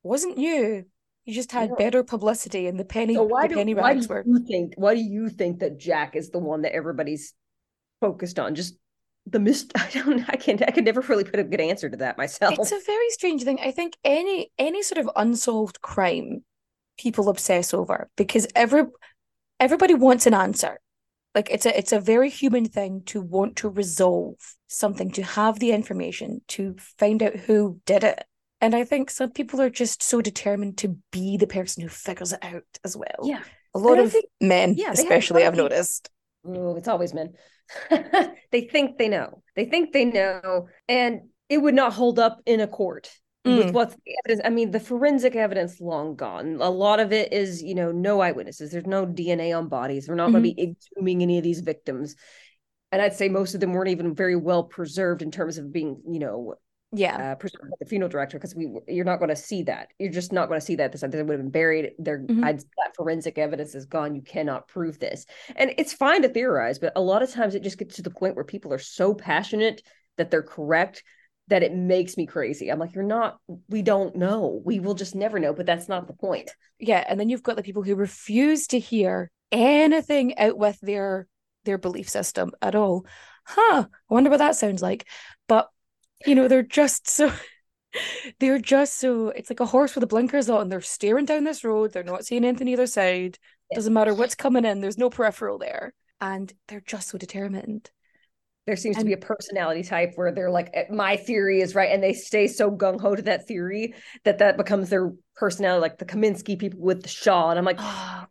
[0.02, 0.84] wasn't you.
[1.24, 1.76] You just had No.
[1.76, 4.74] better publicity and the penny So why the do, penny why do were you think
[4.76, 7.34] why do you think that Jack is the one that everybody's
[8.00, 8.54] focused on?
[8.54, 8.76] Just
[9.26, 9.72] the mist.
[9.76, 10.24] I don't.
[10.28, 12.54] I can't I could never really put a good answer to that myself.
[12.58, 13.58] It's a very strange thing.
[13.60, 16.44] I think any any sort of unsolved crime
[16.98, 18.84] people obsess over because every
[19.58, 20.78] everybody wants an answer.
[21.36, 24.36] Like it's a it's a very human thing to want to resolve
[24.68, 28.24] something, to have the information, to find out who did it.
[28.62, 32.32] And I think some people are just so determined to be the person who figures
[32.32, 33.18] it out as well.
[33.22, 33.42] yeah.
[33.74, 36.08] A lot of think- men, yeah, especially, I've noticed.
[36.46, 37.34] Oh, it's always men.
[37.90, 39.42] they think they know.
[39.56, 43.10] They think they know, and it would not hold up in a court.
[43.46, 43.58] Mm.
[43.58, 44.42] With what's the evidence?
[44.44, 46.58] I mean, the forensic evidence long gone.
[46.60, 48.72] A lot of it is, you know, no eyewitnesses.
[48.72, 50.08] There's no DNA on bodies.
[50.08, 52.16] We're not going to be exhuming any of these victims.
[52.92, 56.02] And I'd say most of them weren't even very well preserved in terms of being,
[56.08, 56.54] you know,
[56.92, 57.32] Yeah.
[57.32, 59.88] uh, preserved by the funeral director because we you're not going to see that.
[59.98, 60.92] You're just not going to see that.
[60.92, 61.92] This they would have been buried.
[61.98, 62.44] They're Mhm.
[62.44, 64.14] I'd, that forensic evidence is gone.
[64.14, 65.26] You cannot prove this,
[65.56, 68.10] and it's fine to theorize, but a lot of times it just gets to the
[68.10, 69.82] point where people are so passionate
[70.16, 71.02] that they're correct
[71.48, 72.70] that it makes me crazy.
[72.70, 73.38] I'm like, you're not.
[73.68, 74.60] We don't know.
[74.64, 75.52] We will just never know.
[75.52, 76.50] But that's not the point.
[76.78, 81.26] yeah and then you've got the people who refuse to hear anything out with their
[81.64, 83.06] their belief system at all
[83.44, 85.06] huh i wonder what that sounds like
[85.48, 85.68] but
[86.26, 87.32] you know they're just so
[88.40, 91.64] they're just so it's like a horse with the blinkers on they're staring down this
[91.64, 93.38] road they're not seeing anything either side
[93.74, 97.90] doesn't matter what's coming in there's no peripheral there and they're just so determined
[98.66, 101.90] There seems to be a personality type where they're like, "Eh, my theory is right,
[101.92, 103.94] and they stay so gung ho to that theory
[104.24, 107.50] that that becomes their personality, like the Kaminsky people with the shawl.
[107.50, 108.26] And I'm like, oh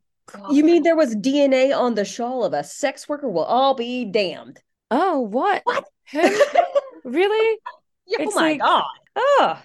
[0.51, 3.29] You mean there was DNA on the shawl of a sex worker?
[3.29, 4.59] Well, I'll be damned.
[4.91, 5.85] oh what What?
[7.03, 7.59] really
[8.07, 8.83] Yeah, oh my like- god.
[9.15, 9.59] Oh,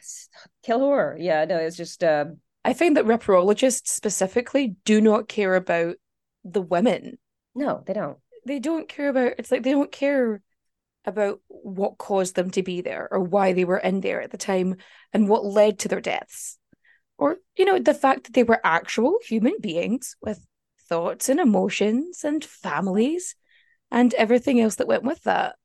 [0.62, 1.16] kill her.
[1.18, 2.26] Yeah, no, it's just uh
[2.64, 5.96] I find that ripperologists specifically do not care about
[6.44, 7.18] the women.
[7.54, 8.18] no, they don't.
[8.46, 10.40] They don't care about it's like they don't care
[11.04, 14.38] about what caused them to be there or why they were in there at the
[14.38, 14.76] time
[15.12, 16.58] and what led to their deaths.
[17.18, 20.46] Or, you know, the fact that they were actual human beings with
[20.88, 23.36] thoughts and emotions and families
[23.90, 25.56] and everything else that went with that.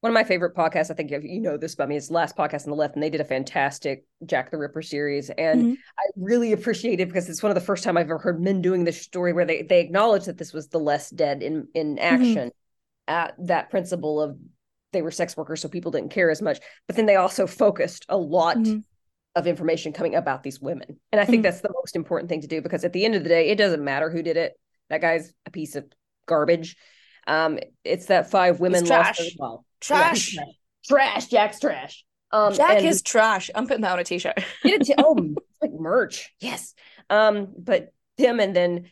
[0.00, 2.64] One of my favorite podcasts, I think you know this about me, is Last Podcast
[2.64, 5.30] on the Left, and they did a fantastic Jack the Ripper series.
[5.30, 5.76] And Mhm.
[5.98, 8.60] I really appreciate it because it's one of the first time I've ever heard men
[8.60, 11.98] doing this story where they they acknowledge that this was the less dead in in
[11.98, 12.50] action
[13.08, 14.38] at that principle of
[14.96, 16.58] they were sex workers, so people didn't care as much.
[16.86, 18.82] But then they also focused a lot Mhm.
[19.34, 20.98] of information coming about these women.
[21.12, 21.44] And I think Mhm.
[21.44, 23.56] that's the most important thing to do because at the end of the day, it
[23.58, 24.58] doesn't matter who did it.
[24.88, 25.84] That guy's a piece of
[26.26, 26.76] garbage.
[27.26, 29.36] Um, it's that five women lost their trash.
[29.38, 29.64] well.
[29.80, 30.34] Trash.
[30.34, 30.54] Yeah, trash.
[30.88, 31.26] Trash.
[31.28, 32.04] Jack's trash.
[32.32, 33.50] Um, Jack is trash.
[33.54, 34.34] I'm putting that on a t-shirt.
[34.62, 36.32] get it oh it's like merch.
[36.40, 36.74] Yes.
[37.10, 38.90] Um, but him and then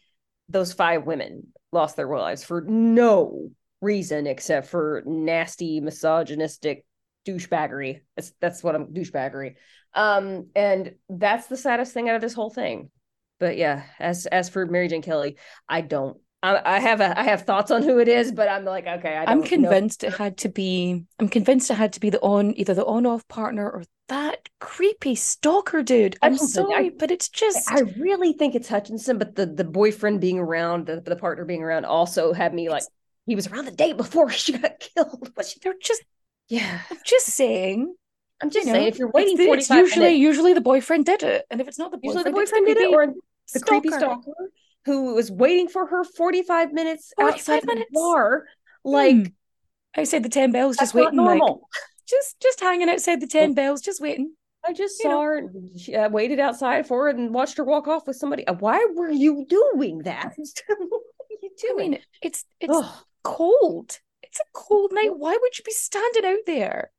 [0.49, 3.51] those five women lost their lives for no
[3.85, 6.85] reason except for nasty misogynistic
[7.27, 8.01] douchebaggery.
[8.17, 9.55] That's that's what I'm douchebaggery.
[9.95, 12.91] Um, and that's the saddest thing out of this whole thing.
[13.39, 15.37] But yeah, as as for Mary Jane Kelly,
[15.69, 16.19] I don't.
[16.43, 19.17] I, I have a I have thoughts on who it is, but I'm like, okay,
[19.17, 19.47] I don't I'm know.
[19.49, 21.05] convinced it had to be.
[21.19, 25.15] I'm convinced it had to be the on either the on-off partner or that creepy
[25.15, 26.17] stalker dude.
[26.23, 29.65] I'm Hutchinson, I- sorry, but it's just I really think it's Hutchinson, but the the
[29.65, 32.85] boyfriend being around, the, the partner being around, also had me like
[33.27, 35.31] he was around the day before she got killed.
[35.47, 35.59] She?
[35.63, 36.03] they're just.
[36.49, 37.95] Yeah, I'm just saying.
[38.43, 41.07] I'm just you know, saying if you're waiting for it's usually minutes, usually the boyfriend
[41.07, 43.07] did it, and if it's not the usually boyfriend, the boyfriend did it, or
[43.53, 43.99] the creepy stalker.
[43.99, 44.51] stalker
[44.85, 48.45] who was waiting for her forty five minutes 45 outside the bar.
[48.85, 50.01] Like Hmm.
[50.01, 51.41] outside the ten bells, just waiting, like
[52.09, 54.35] just just hanging outside the ten bells, just waiting.
[54.67, 55.21] I just you saw know.
[55.23, 55.43] her.
[55.77, 58.47] She, I waited outside for her and watched her walk off with somebody.
[58.47, 60.35] Uh, Why were you doing that?
[60.67, 61.91] what are you I doing?
[61.91, 63.05] mean, it's it's Ugh.
[63.25, 63.99] Cold.
[64.23, 65.17] It's a cold night.
[65.17, 66.91] Why would you be standing out there,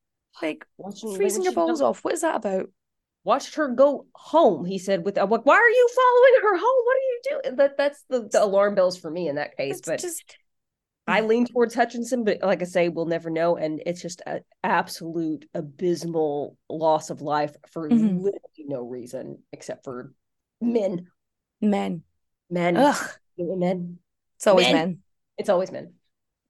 [0.42, 2.04] like Watching- freezing your balls off?
[2.04, 2.70] What is that about?
[3.24, 4.66] watched her go home.
[4.66, 6.86] He said, "With I'm like, why are you following her home?
[6.86, 9.78] What are you doing?" That that's the, the alarm bells for me in that case.
[9.80, 10.38] It's but just
[11.08, 14.42] I lean towards Hutchinson, but like I say, we'll never know, and it's just an
[14.64, 18.22] absolute abysmal loss of life for Mhm.
[18.22, 20.14] literally no reason except for
[20.62, 21.08] men,
[21.62, 22.04] men.
[22.52, 23.98] men, Ugh, men.
[24.38, 24.74] it's always Men.
[24.76, 25.00] men.
[25.40, 25.94] It's always men.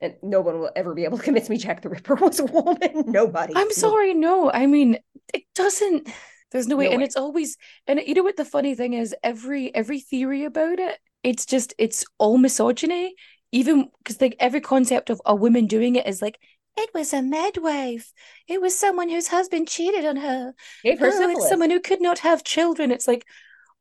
[0.01, 2.45] And no one will ever be able to convince me Jack the Ripper was a
[2.45, 3.03] woman.
[3.07, 3.53] Nobody.
[3.55, 4.51] I'm sorry, no.
[4.51, 4.97] I mean,
[5.33, 6.09] it doesn't.
[6.51, 7.05] There's no way, No and way.
[7.05, 7.57] it's always.
[7.87, 9.15] And you know what the funny thing is?
[9.23, 13.15] Every every theory about it, it's just it's all misogyny.
[13.51, 16.37] even because like every concept of a woman doing it is like
[16.77, 18.11] it was a midwife.
[18.47, 20.53] It was someone whose husband cheated on her.
[20.83, 22.91] Gave her Oh, it's someone who could not have children.
[22.91, 23.25] It's like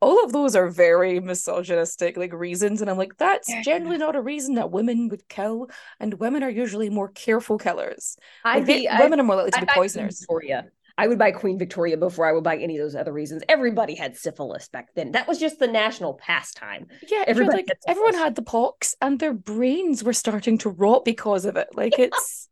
[0.00, 4.20] all of those are very misogynistic like reasons, and I'm like, that's generally not a
[4.20, 5.68] reason that women would kill,
[6.00, 8.16] and women are usually more careful killers.
[8.44, 10.20] I'd Like, they- be- I'd- women are more likely to I'd be poisoners.
[10.20, 10.66] Victoria.
[10.96, 13.42] I would buy Queen Victoria before I would buy any of those other reasons.
[13.48, 15.10] Everybody had syphilis back then.
[15.10, 16.86] That was just the national pastime.
[17.10, 21.04] Yeah, Everybody like gets everyone had the pox, and their brains were starting to rot
[21.04, 21.68] because of it.
[21.74, 22.48] Like it's.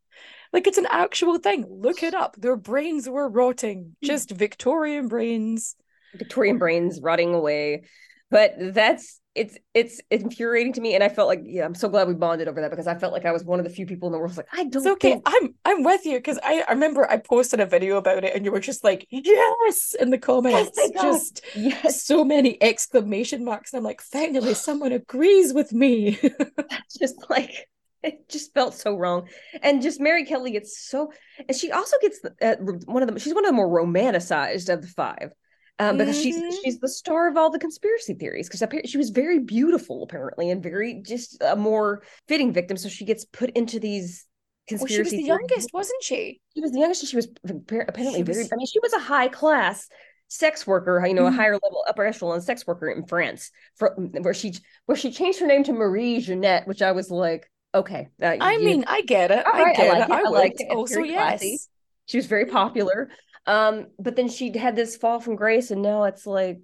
[0.52, 1.64] Like it's an actual thing.
[1.66, 2.35] Look it up.
[2.36, 3.97] Their brains were rotting.
[4.02, 4.06] Hmm.
[4.06, 5.77] Just Victorian brains.
[6.14, 7.84] Victorian brains rotting away.
[8.30, 10.94] But that's it's it's infuriating to me.
[10.94, 13.12] And I felt like, yeah, I'm so glad we bonded over that because I felt
[13.12, 14.76] like I was one of the few people in the world who's like, I don't
[14.76, 15.12] It's okay.
[15.12, 18.34] think I'm I'm with you because I, I remember I posted a video about it
[18.34, 20.78] and you were just like, yes, in the comments.
[20.94, 21.02] God.
[21.02, 23.72] just yes, so many exclamation marks.
[23.72, 26.18] And I'm like, finally, someone agrees with me.
[26.98, 27.68] just like
[28.02, 29.28] it just felt so wrong.
[29.62, 31.12] And just Mary Kelly gets so
[31.48, 32.56] and she also gets uh,
[32.86, 35.32] one of the she's one of the more romanticized of the five.
[35.78, 36.23] Um, because Mhm.
[36.23, 40.51] she's she's the star of all the conspiracy theories because she was very beautiful apparently
[40.51, 44.27] and very just a more fitting victim so she gets put into these
[44.70, 45.28] well, conspiracy she was the theories.
[45.28, 46.40] youngest, wasn't she?
[46.55, 48.99] she was the youngest and she was apparently She very i mean she was a
[49.01, 49.89] high class
[50.28, 51.36] sex worker you know a Mhm.
[51.36, 54.55] higher level upper echelon sex worker in france for where she
[54.86, 58.53] where she changed her name to marie jeanette which i was like okay uh, I
[58.55, 59.44] you- mean, I get it.
[59.47, 60.11] I right, I like it.
[60.11, 60.12] it.
[60.12, 60.66] I I like it.
[60.66, 61.69] It's Also, yes.
[62.07, 63.09] she was very popular
[63.47, 66.60] um but then she had this fall from grace and now it's like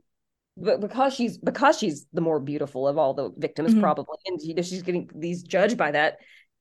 [0.57, 3.81] but because she's because she's the more beautiful of all the victims Mhm.
[3.81, 6.19] probably and you know she's getting these judged by that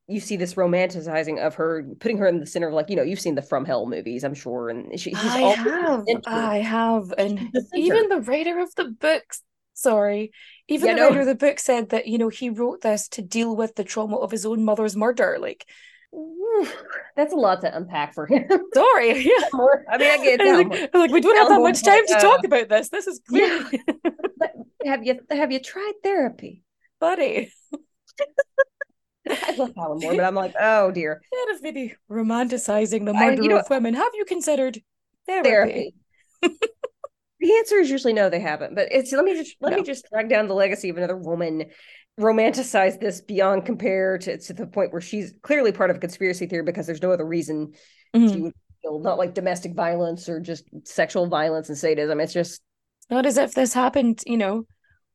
[0.07, 3.03] you see this romanticizing of her putting her in the center of like you know
[3.03, 6.05] you've seen the from hell movies i'm sure and she, she's I have.
[6.25, 7.13] I have.
[7.17, 9.41] And the even the writer of the books,
[9.73, 10.31] sorry,
[10.67, 11.07] even Yeah, the no.
[11.09, 13.83] writer of the book said that, you know, he wrote this to deal with the
[13.83, 15.37] trauma of his own mother's murder.
[15.39, 15.65] Like,
[17.15, 19.23] that's a lot to unpack for him sorry.
[19.23, 19.31] Yeah.
[19.91, 22.39] I mean i get it like, like, we don't have that much time to talk
[22.43, 22.89] uh, about this.
[22.89, 23.69] This is Yeah.
[24.85, 26.63] have you have you tried therapy
[26.99, 27.51] buddy.
[29.29, 33.33] i love Alan Moore, but i'm like oh dear Instead of maybe romanticizing the I-
[33.33, 34.79] you know- of women, have you considered
[35.27, 35.49] therapy?
[35.51, 35.93] therapy.
[37.41, 38.73] the answer is usually no, they haven't.
[38.75, 39.77] But it's let me just let No.
[39.77, 41.65] me just drag down the legacy of another woman,
[42.19, 46.47] romanticize this beyond compare to, to the point where she's clearly part of a conspiracy
[46.47, 47.73] theory because there's no other reason
[48.15, 48.33] Mhm.
[48.33, 52.19] she would feel not like domestic violence or just sexual violence and sadism.
[52.19, 52.61] It's just
[53.09, 54.65] Not as if this happened, you know,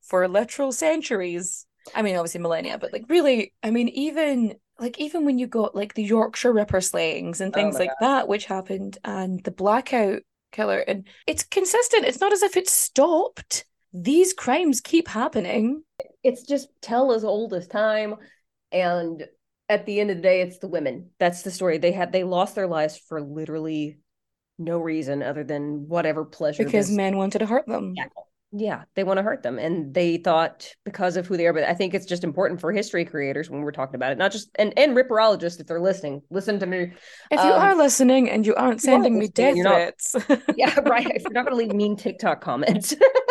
[0.03, 1.67] for literal centuries.
[1.95, 5.75] I mean, obviously millennia, but like really, I mean, even like even when you got
[5.75, 9.51] like the Yorkshire Ripper slayings and Oh things my like that, which happened, and the
[9.51, 10.23] blackout
[10.53, 12.05] killer, and it's consistent.
[12.07, 13.65] It's not as if it stopped.
[13.93, 15.83] These crimes keep happening.
[16.23, 18.17] It's just tell as old as time.
[18.71, 19.25] And
[19.69, 21.11] at the end of the day, it's the women.
[21.19, 21.79] That's the story.
[21.79, 23.99] They had they lost their lives for literally
[24.59, 27.95] no reason other than whatever pleasure Because this- men wanted to hurt them.
[27.97, 28.05] Yeah.
[28.53, 31.65] yeah they want to hurt them and they thought because of who they are but
[31.65, 34.51] i think it's just important for history creators when we're talking about it not just
[34.57, 36.93] and and ripperologists if they're listening listen to me
[37.31, 40.15] If you Um, are listening and you aren't you sending me death threats,
[40.55, 42.95] yeah right if you're not going to leave mean tiktok comments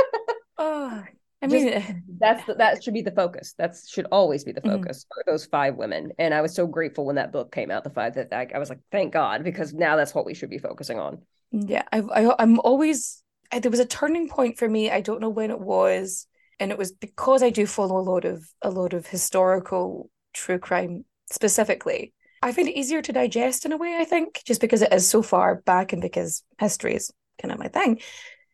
[1.42, 4.62] I Just- mean, that's the, that should be the focus that should always be the
[4.62, 4.74] Mhm.
[4.74, 7.84] focus for those five women and i was so grateful when that book came out
[7.84, 10.50] the five that I, I was like thank god because now that's what we should
[10.52, 11.20] be focusing on
[11.52, 14.90] Yeah, I, I I'm always I, there was a turning point for me.
[14.92, 16.26] I don't know when it was,
[16.60, 20.60] and it was because I do follow a lot of a lot of historical true
[20.60, 22.14] crime specifically.
[22.42, 23.98] I find it easier to digest in a way.
[24.00, 27.12] I think just because it is so far back and because history is
[27.42, 28.00] kind of my thing.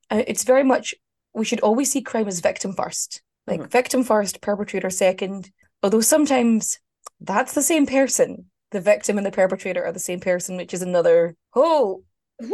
[0.09, 0.95] Uh, it's very much
[1.37, 3.69] we should always see crime as victim first, like Mhm.
[3.71, 5.51] victim first, perpetrator second.
[5.83, 6.79] Although sometimes
[7.21, 8.49] that's the same person.
[8.71, 12.03] The victim and the perpetrator are the same person, which is another whole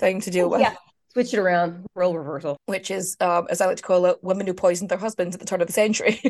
[0.00, 0.60] thing to deal with.
[0.60, 0.74] yeah
[1.12, 4.46] switch it around role reversal Which is, um, as I like to call it, women
[4.46, 6.20] who poisoned their husbands at the turn of the century.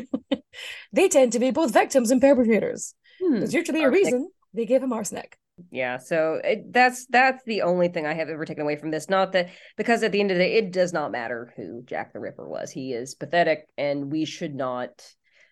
[0.93, 2.93] they tend to be both victims and perpetrators.
[3.21, 3.39] Hmm.
[3.39, 5.37] There's usually a reason they gave him arsenic.
[5.71, 9.09] Yeah, so it, that's that's the only thing I have ever taken away from this.
[9.09, 12.13] Not that because at the end of the day, it does not matter who Jack
[12.13, 12.71] the Ripper was.
[12.71, 15.05] He is pathetic, and we should not.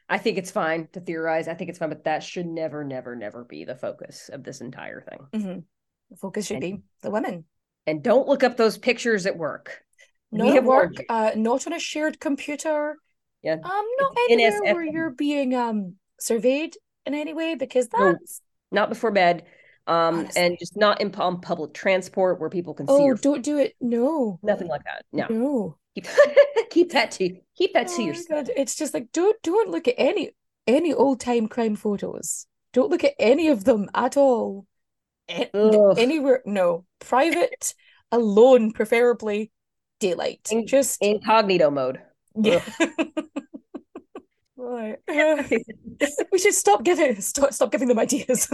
[0.07, 1.48] I think it's fine to theorize.
[1.48, 4.61] I think it's fine, but that should never, never, never be the focus of this
[4.61, 5.41] entire thing.
[5.41, 5.60] hmm
[6.11, 7.45] The focus should be the women.
[7.88, 9.84] And don't look up those pictures at work.
[10.32, 12.98] Not at work, uh, not on a shared computer.
[13.41, 16.76] Yeah, Um, not It's anywhere where you're being um surveyed
[17.06, 18.14] in any way because No.
[18.14, 18.41] that's
[18.72, 19.45] not before bed.
[19.88, 20.41] Um, Honestly.
[20.41, 23.76] and just not in on public transport where people can see oh, don't do it.
[23.80, 25.06] No, nothing like that.
[25.14, 25.78] No, no.
[25.94, 26.07] keep
[26.72, 28.48] keep that to keep that to Oh my yourself.
[28.48, 28.52] God.
[28.57, 30.32] It's just like don't don't look at any
[30.66, 32.48] any old time crime photos.
[32.74, 34.66] Don't look at any of them at all.
[35.30, 35.95] Ugh.
[35.98, 36.86] anywhere, no.
[36.99, 37.74] Private,
[38.12, 39.52] alone, preferably
[39.99, 40.48] daylight.
[40.52, 41.99] In- Just Incognito mode.
[42.36, 42.64] yeah.
[44.57, 44.98] Right.
[46.32, 48.49] we should stop giving stop, stop giving them ideas.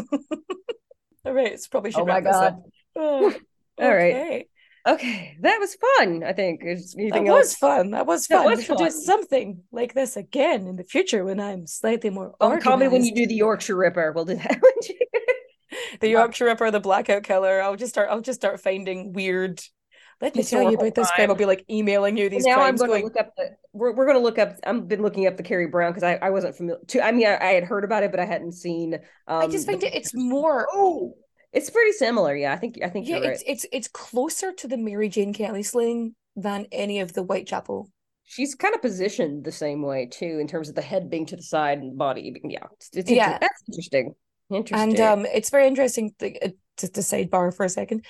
[1.26, 2.22] All right, it's probably should Oh my.
[2.22, 2.64] God.
[2.96, 3.34] Oh,
[3.80, 4.14] All right.
[4.16, 4.46] okay.
[4.88, 6.24] Okay, that was fun.
[6.24, 6.62] I think.
[6.66, 7.92] Is That anything was fun.
[7.92, 8.40] That was fun.
[8.40, 8.52] That fun.
[8.52, 8.92] was we should do fun.
[8.92, 13.06] something like this again in the future when I'm slightly more Oh, call me when
[13.06, 14.12] you do the Yorkshire Ripper.
[14.12, 14.60] We'll do that.
[16.02, 17.62] the Yorkshire Ripper, the Blackout Killer.
[17.62, 18.10] I'll just start.
[18.10, 19.62] I'll just start finding weird.
[20.22, 21.30] Let me tell you about this crime.
[21.30, 22.82] I'll be like emailing you these now I'm crimes.
[22.82, 23.56] going to look up the.
[23.74, 24.56] We're, we're going to look up.
[24.66, 26.80] I've been looking up the Carrie Brown because I, I wasn't familiar.
[26.88, 28.96] Too, I mean, I, I had heard about it, but I hadn't seen.
[29.28, 29.96] Um, I just find the- it.
[29.96, 30.68] It's more.
[30.72, 31.16] Oh,
[31.54, 32.36] it's pretty similar.
[32.36, 32.80] Yeah, I think.
[32.84, 33.32] I think Yeah, you're right.
[33.34, 37.90] it's it's it's closer to the Mary Jane Kelly slaying than any of the Whitechapel.
[38.24, 41.36] She's kind of positioned the same way too, in terms of the head being to
[41.36, 42.34] the side and body.
[42.46, 43.38] Yeah, it's, it's Yeah.
[43.40, 44.14] that's interesting.
[44.50, 44.90] Interesting.
[44.92, 46.14] And um, it's very interesting.
[46.22, 48.06] Uh, just to sidebar for a second,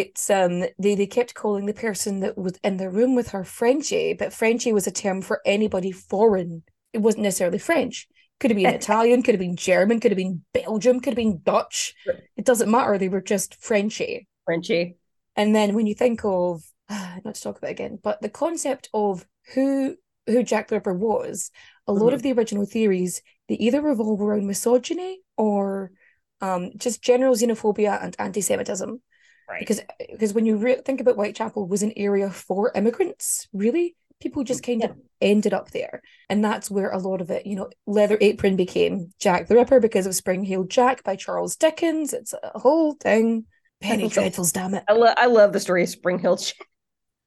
[0.00, 3.44] it's um, they they kept calling the person that was in the room with her
[3.44, 6.62] Frenchie, but Frenchie was a term for anybody foreign.
[6.92, 8.06] It wasn't necessarily French.
[8.40, 11.40] Could have been Italian, could have been German, could have been Belgium, could have been
[11.44, 11.94] Dutch.
[12.36, 12.98] It doesn't matter.
[12.98, 14.26] They were just Frenchie.
[14.44, 14.96] Frenchie.
[15.36, 16.62] And then when you think of
[17.24, 19.96] not to talk about it again, but the concept of who
[20.26, 21.50] who Jack the Ripper was,
[21.86, 22.14] a lot Mhm.
[22.14, 25.92] of the original theories they either revolve around misogyny or
[26.40, 29.00] um, just general xenophobia and anti-Semitism.
[29.48, 29.60] Right.
[29.60, 29.80] Because
[30.10, 34.62] because when you re- think about Whitechapel was an area for immigrants, really, people just
[34.62, 37.68] mm, kind of ended up there, and that's where a lot of it, you know,
[37.86, 42.12] Leather Apron became Jack the Ripper because of Spring Heeled Jack by Charles Dickens.
[42.12, 43.44] It's a whole thing.
[43.80, 44.84] Penny Dreadfuls, damn it.
[44.88, 46.38] I, lo- I love the story of Spring Hill.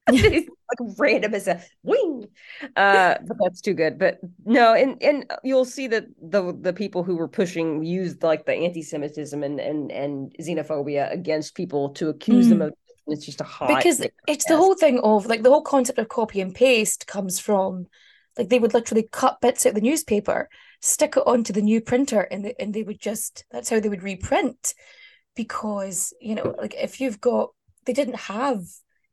[0.08, 0.50] It's
[0.80, 2.28] like random as a wing,
[2.76, 3.98] uh, but that's too good.
[3.98, 8.46] But no, and and you'll see that the the people who were pushing used like
[8.46, 12.68] the anti-Semitism and and and xenophobia against people to accuse them Mm.
[12.68, 12.74] of.
[13.10, 16.10] It's just a hot because it's the whole thing of like the whole concept of
[16.10, 17.88] copy and paste comes from
[18.38, 20.48] like they would literally cut bits out of the newspaper,
[20.82, 23.90] stick it onto the new printer, and they, and they would just that's how they
[23.90, 24.74] would reprint
[25.36, 27.52] because you know like if you've got
[27.86, 28.62] they didn't have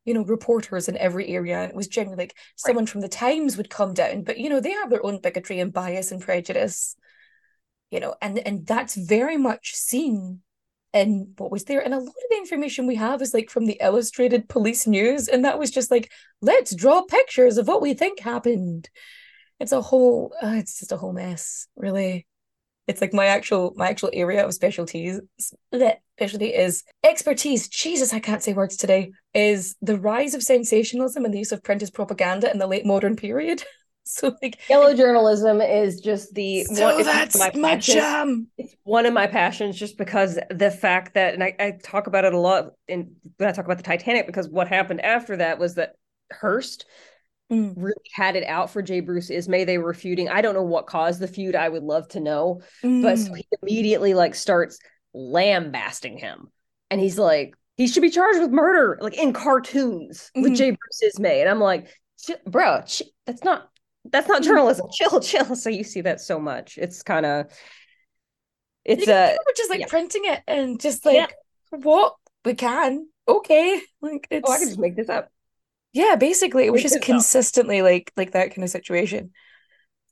[0.04, 1.64] you know reporters in every area.
[1.64, 4.72] It was generally like someone from the Times would come down but you know they
[4.72, 6.96] have their own bigotry and bias and prejudice
[7.90, 10.40] you know and and that's very much seen
[10.94, 11.80] in what was there.
[11.80, 15.28] And a lot of the information we have is like from the illustrated police news
[15.28, 16.10] and that was just like
[16.40, 18.88] let's draw pictures of what we think happened.
[19.60, 22.26] It's a whole uh, it's just a whole mess really
[22.86, 25.20] it's like my actual my actual area of specialties
[26.16, 27.68] specialty is expertise.
[27.68, 29.12] Jesus i can't say words today.
[29.32, 32.86] Is the rise of sensationalism and the use of print as propaganda in the late
[32.86, 33.62] modern period.
[34.06, 37.94] So like Yellow journalism is just the so one, that's my passions.
[37.94, 38.48] jam.
[38.58, 42.26] It's one of my passions just because the fact that, and I, I talk about
[42.26, 45.58] it a lot in when I talk about the Titanic, because what happened after that
[45.58, 45.94] was that
[46.30, 46.84] Hearst
[47.54, 47.74] Mm.
[47.76, 49.64] really had it out for Jay Bruce Ismay.
[49.64, 50.28] They were feuding.
[50.28, 51.54] I don't know what caused the feud.
[51.54, 52.60] I would love to know.
[52.82, 53.36] But so Mm.
[53.36, 54.78] he immediately like starts
[55.14, 56.48] lambasting him.
[56.90, 60.56] And he's like, he should be charged with murder, like in cartoons with Mhm.
[60.56, 60.70] J.
[60.70, 61.40] Bruce Ismay.
[61.40, 61.88] And I'm like,
[62.46, 63.68] bro, ch- that's not
[64.10, 64.44] that's not Mhm.
[64.44, 64.86] journalism.
[64.92, 65.56] Chill, chill.
[65.56, 66.76] So you see that so much.
[66.78, 67.46] It's kind of
[68.84, 69.86] it's You- uh just like yeah.
[69.86, 71.26] printing it and just like Yeah.
[71.70, 72.14] what
[72.44, 75.30] we can okay like it's oh, I can just make this up.
[75.94, 79.30] Yeah basically it was just consistently like like that kind of situation.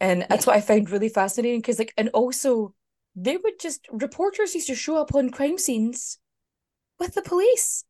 [0.00, 2.74] And that's what I found really fascinating because like and also
[3.14, 6.18] they would just reporters used to show up on crime scenes
[6.98, 7.84] with the police.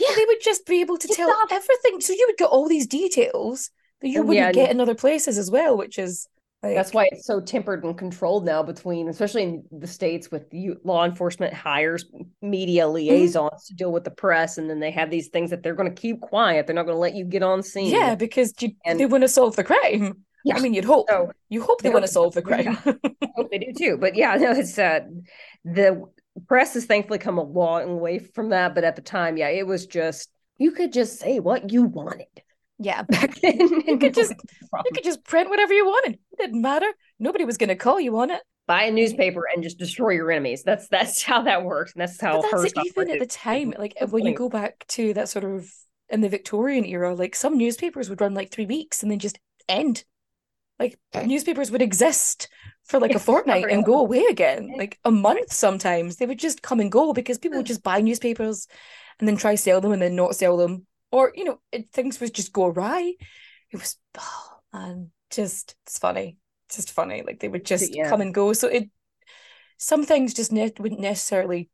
[0.00, 0.08] Yeah.
[0.16, 2.00] they would just be able to tell everything.
[2.00, 3.70] So you would get all these details
[4.00, 6.26] that you wouldn't yeah, get in other places as well which is
[6.62, 10.46] like That's why it's so tempered and controlled now between, especially in the states, with
[10.52, 12.04] you, law enforcement hires
[12.40, 12.94] media Mm-hmm.
[12.94, 15.92] liaisons to deal with the press, and then they have these things that they're going
[15.92, 16.66] to keep quiet.
[16.66, 17.90] They're not going to let you get on scene.
[17.92, 20.56] yeah because you, And- they want to solve the crime Yeah.
[20.56, 23.28] I mean you'd hope So you hope they They want to solve the crime I
[23.36, 23.96] hope they do too.
[23.98, 25.00] But yeah, no, it's uh
[25.64, 26.04] the
[26.48, 28.74] press has thankfully come a long way from that.
[28.74, 30.28] But at the time, yeah, it was just
[30.58, 32.26] you could just say what you wanted
[32.78, 33.58] yeah back then.
[33.86, 34.32] You could just
[34.62, 36.14] you could just print whatever you wanted.
[36.14, 36.90] It didn't matter.
[37.18, 38.42] Nobody was going to call you on it.
[38.66, 40.62] buy a newspaper and just destroy your enemies.
[40.62, 41.92] That's that's how that works.
[41.92, 43.74] And that's how But that's Hearst it, even at the time.
[43.78, 45.70] Like That's when you go back to that sort of
[46.08, 49.38] in the Victorian era, like some newspapers would run like three weeks and then just
[49.68, 50.04] end.
[50.78, 52.48] Like newspapers would exist
[52.84, 56.16] for like a fortnight and go away again, like a month sometimes.
[56.16, 57.74] They would just come and go because people would hmm.
[57.74, 58.66] just buy newspapers
[59.18, 62.20] and then try sell them and then not sell them, or you know, it, things
[62.20, 63.14] would just go awry.
[63.70, 66.38] It was, oh man, just it's funny.
[66.74, 67.22] just funny.
[67.22, 68.08] Like they would just Yeah.
[68.08, 68.52] come and go.
[68.52, 68.90] So it
[69.78, 71.68] some things just ne- wouldn't necessarily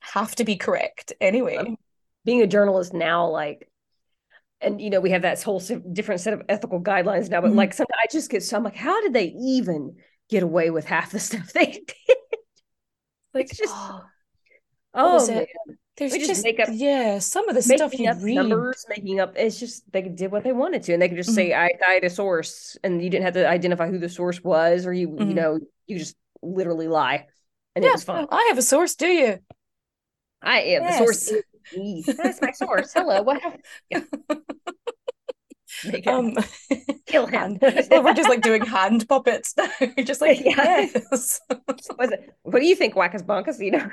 [0.00, 1.56] have to be correct anyway.
[1.56, 1.76] Um,
[2.24, 3.68] being a journalist now, like,
[4.60, 5.60] and you know, we have that whole
[5.92, 7.56] different set of ethical guidelines now, but Mhm.
[7.56, 9.96] like, sometimes I just get so I'm like, how did they even
[10.30, 12.16] get away with half the stuff they did?
[13.34, 14.04] like it's just- oh,
[14.94, 15.38] Oh, man.
[15.42, 15.48] it?
[15.96, 18.34] There's we just, just make up- yeah, some of the stuff you up read.
[18.34, 19.34] numbers, making up.
[19.36, 22.04] It's just they did what they wanted to, and they could just say, "I cite
[22.04, 25.16] a source," and you didn't have to identify who the source was, or you, you
[25.26, 25.34] Mhm.
[25.34, 27.26] know, you just literally lie,
[27.76, 28.26] and yeah, it was fun.
[28.30, 29.38] I have a source, do you?
[30.42, 31.30] I am the source.
[31.30, 31.42] Yes.
[31.72, 32.02] Is me.
[32.16, 32.92] That's my source.
[32.92, 33.40] Hello, what?
[33.88, 34.00] Yeah.
[36.06, 36.36] Um,
[37.06, 37.56] kill him.
[37.58, 39.68] hand- well, we're just like doing hand puppets now.
[40.02, 40.86] Just like, Yeah.
[41.02, 41.40] yes.
[41.98, 43.58] Was it, what do you think, Wackus Bonkus?
[43.58, 43.90] You know.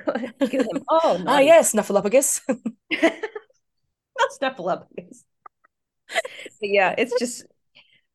[0.89, 2.41] Oh, ah, yes, Snuffleupagus.
[2.49, 5.23] not Snuffleupagus.
[6.61, 7.45] Yeah, it's just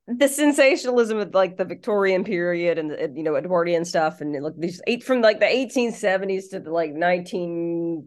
[0.07, 4.55] the sensationalism of like the Victorian period and the, you know Edwardian stuff, and like
[4.57, 8.07] these eight from like the 1870s to the like 1930s,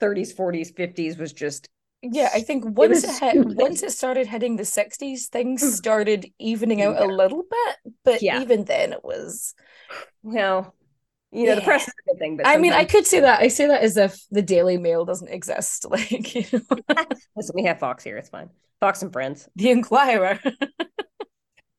[0.00, 1.68] 40s, 50s was just
[2.12, 5.70] Yeah, I think once it hit, once it started hitting the 60s, things mm.
[5.72, 7.94] started evening out a little bit.
[8.04, 8.40] But Yeah.
[8.40, 9.54] even then, it was.
[10.22, 10.74] well,
[11.34, 13.40] you know, the press is a good thing, but I mean, I could say that.
[13.40, 15.84] I say that as if the Daily Mail doesn't exist.
[15.90, 16.76] Like, you know,
[17.36, 18.16] listen, we have Fox here.
[18.16, 18.50] It's fine.
[18.80, 19.48] Fox and Friends.
[19.56, 20.38] the Inquirer.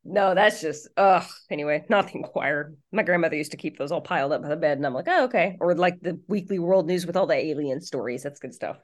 [0.08, 1.24] No, that's just ugh.
[1.50, 2.76] Anyway, not the Inquirer.
[2.92, 5.08] My grandmother used to keep those all piled up by the bed, and I'm like,
[5.08, 5.58] oh, okay.
[5.60, 8.22] Or like the Weekly World News with all the alien stories.
[8.22, 8.78] That's good stuff.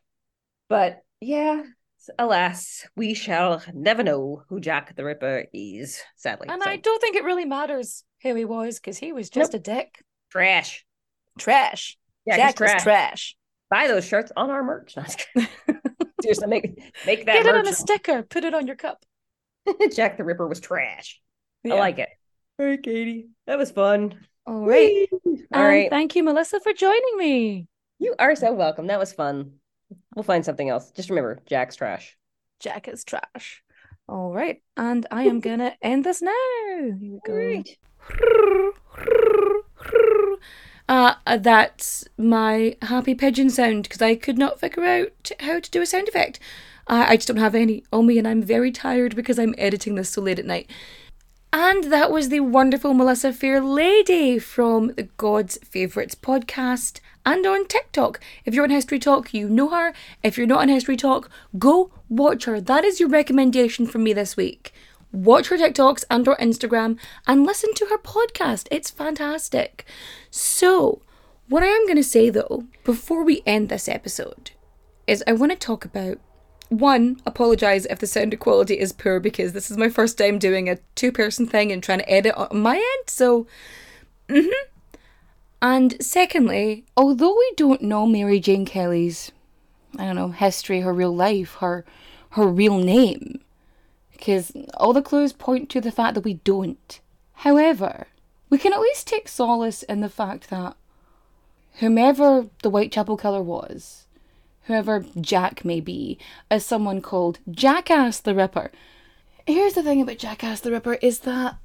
[0.68, 1.64] But yeah,
[2.18, 6.02] alas, we shall never know who Jack the Ripper is.
[6.16, 9.30] Sadly, And So, I don't think it really matters who he was because he was
[9.30, 10.04] just a dick.
[10.32, 10.86] trash.
[11.38, 11.98] Trash.
[12.26, 12.74] Yeah, Jack trash.
[12.74, 13.36] was trash.
[13.70, 14.96] Buy those shirts on our merch.
[14.98, 15.28] No, I'm just.
[16.22, 18.22] Seriously, make make that Get it on a sticker.
[18.22, 19.04] Put it on your cup.
[19.96, 21.20] Jack the Ripper was trash.
[21.64, 21.76] Yeah.
[21.76, 22.10] I like it.
[22.60, 24.20] All right, Katie, that was fun.
[24.46, 25.08] All right.
[25.24, 25.46] Whee!
[25.54, 25.90] All right.
[25.90, 27.68] Thank you, Melissa, for joining me.
[27.98, 28.88] You are so welcome.
[28.88, 29.54] That was fun.
[30.16, 30.92] We'll find something else.
[30.92, 32.18] Just remember, Jack's trash.
[32.60, 33.64] Jack is trash.
[34.08, 34.62] All right.
[34.76, 36.32] And I am going to end this now.
[36.76, 37.64] Here we go.
[40.90, 45.72] Uh, uh, that's my happy pigeon sound because I could not figure out how to
[45.72, 46.40] do a sound effect.
[46.88, 49.96] Uh, I just don't have any on me, and I'm very tired because I'm editing
[49.96, 50.70] this so late at night.
[51.54, 57.68] And that was the wonderful Melissa Fair Lady from the God's Favourites podcast and on
[57.68, 58.22] TikTok.
[58.46, 59.92] If you're on HistoryTok, you know her.
[60.24, 61.28] If you're not on HistoryTok,
[61.60, 62.62] go watch her.
[62.62, 64.74] That is your recommendation from me this week.
[65.12, 66.98] Watch her TikToks and her Instagram
[67.28, 68.70] and listen to her podcast.
[68.72, 69.86] It's fantastic.
[70.30, 71.02] So,
[71.50, 74.52] what I am going to say though, before we end this episode,
[75.06, 76.18] is I want to talk about
[76.72, 80.70] one, apologise if the sound quality is poor because this is my first time doing
[80.70, 83.10] a two person thing and trying to edit on my end.
[83.10, 83.46] So,
[84.30, 84.48] hmm
[85.62, 89.34] And secondly, although we don't know Mary Jane Kelly's,
[90.00, 91.84] I don't know, history, her real life, her
[92.32, 93.42] her real name,
[94.14, 97.02] because all the clues point to the fact that we don't.
[97.34, 98.08] However,
[98.50, 100.78] we can at least take solace in the fact that
[101.80, 104.06] whomever the Whitechapel killer was,
[104.64, 106.18] whoever Jack may be,
[106.50, 108.72] as someone called Jackass the Ripper.
[109.46, 111.58] Here's the thing about Jackass the Ripper is that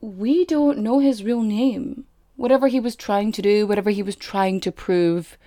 [0.00, 2.04] we don't know his real name.
[2.36, 5.38] Whatever he was trying to do, whatever he was trying to prove,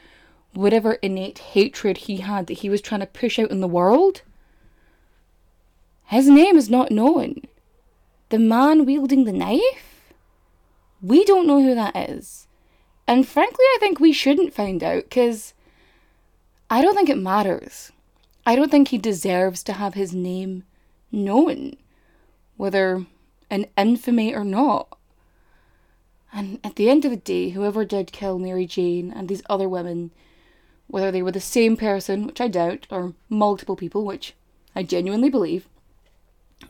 [0.53, 4.23] whatever innate hatred he had that he was trying to push out in the world,
[6.05, 7.41] his name is not known.
[8.29, 10.13] The man wielding the knife?
[11.01, 12.47] We don't know who that is.
[13.07, 15.53] And frankly, I think we shouldn't find out because
[16.69, 17.91] I don't think it matters.
[18.45, 20.63] I don't think he deserves to have his name
[21.11, 21.77] known,
[22.57, 23.05] whether
[23.49, 24.97] in infamy or not.
[26.31, 29.67] And at the end of the day, whoever did kill Mary Jane and these other
[29.67, 30.11] women,
[30.87, 34.35] whether they were the same person, which I doubt, or multiple people, which
[34.75, 35.67] I genuinely believe,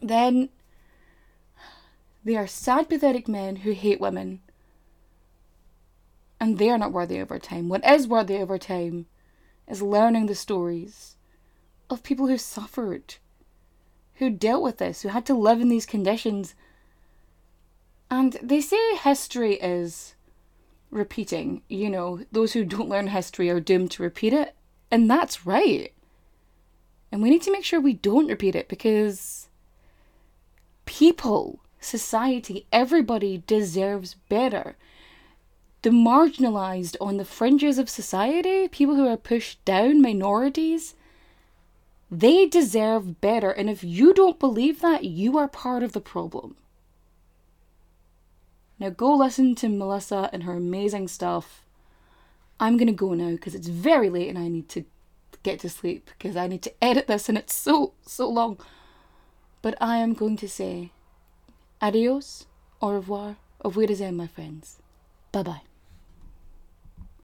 [0.02, 0.48] then
[2.24, 4.42] they are sad, pathetic men who hate women.
[6.40, 7.68] And they are not worthy of our time.
[7.68, 9.08] What is worthy of our time
[9.70, 11.16] is learning the stories
[11.90, 13.16] of people who suffered,
[14.16, 16.56] who dealt with this, who had to live in these conditions.
[18.10, 20.16] And they say history is
[20.92, 21.62] repeating.
[21.70, 24.56] You know, those who don't learn history are doomed to repeat it.
[24.92, 25.94] And that's right.
[27.12, 29.50] And we need to make sure we don't repeat it because
[30.86, 34.76] people, society, everybody deserves better.
[35.82, 40.96] The marginalized on the fringes of society, people who are pushed down, minorities,
[42.12, 43.52] they deserve better.
[43.52, 46.56] And if you don't believe that, you are part of the problem.
[48.80, 51.66] Now go listen to Melissa and her amazing stuff.
[52.60, 54.86] I'm gonna go now because it's very late and I need to
[55.44, 58.60] get to sleep because I need to edit this and it's so, so long.
[59.62, 60.92] But I am going to say
[61.82, 62.48] adios,
[62.82, 64.80] au revoir, auf Wiedersehen, my friends.
[65.32, 65.69] Bye bye.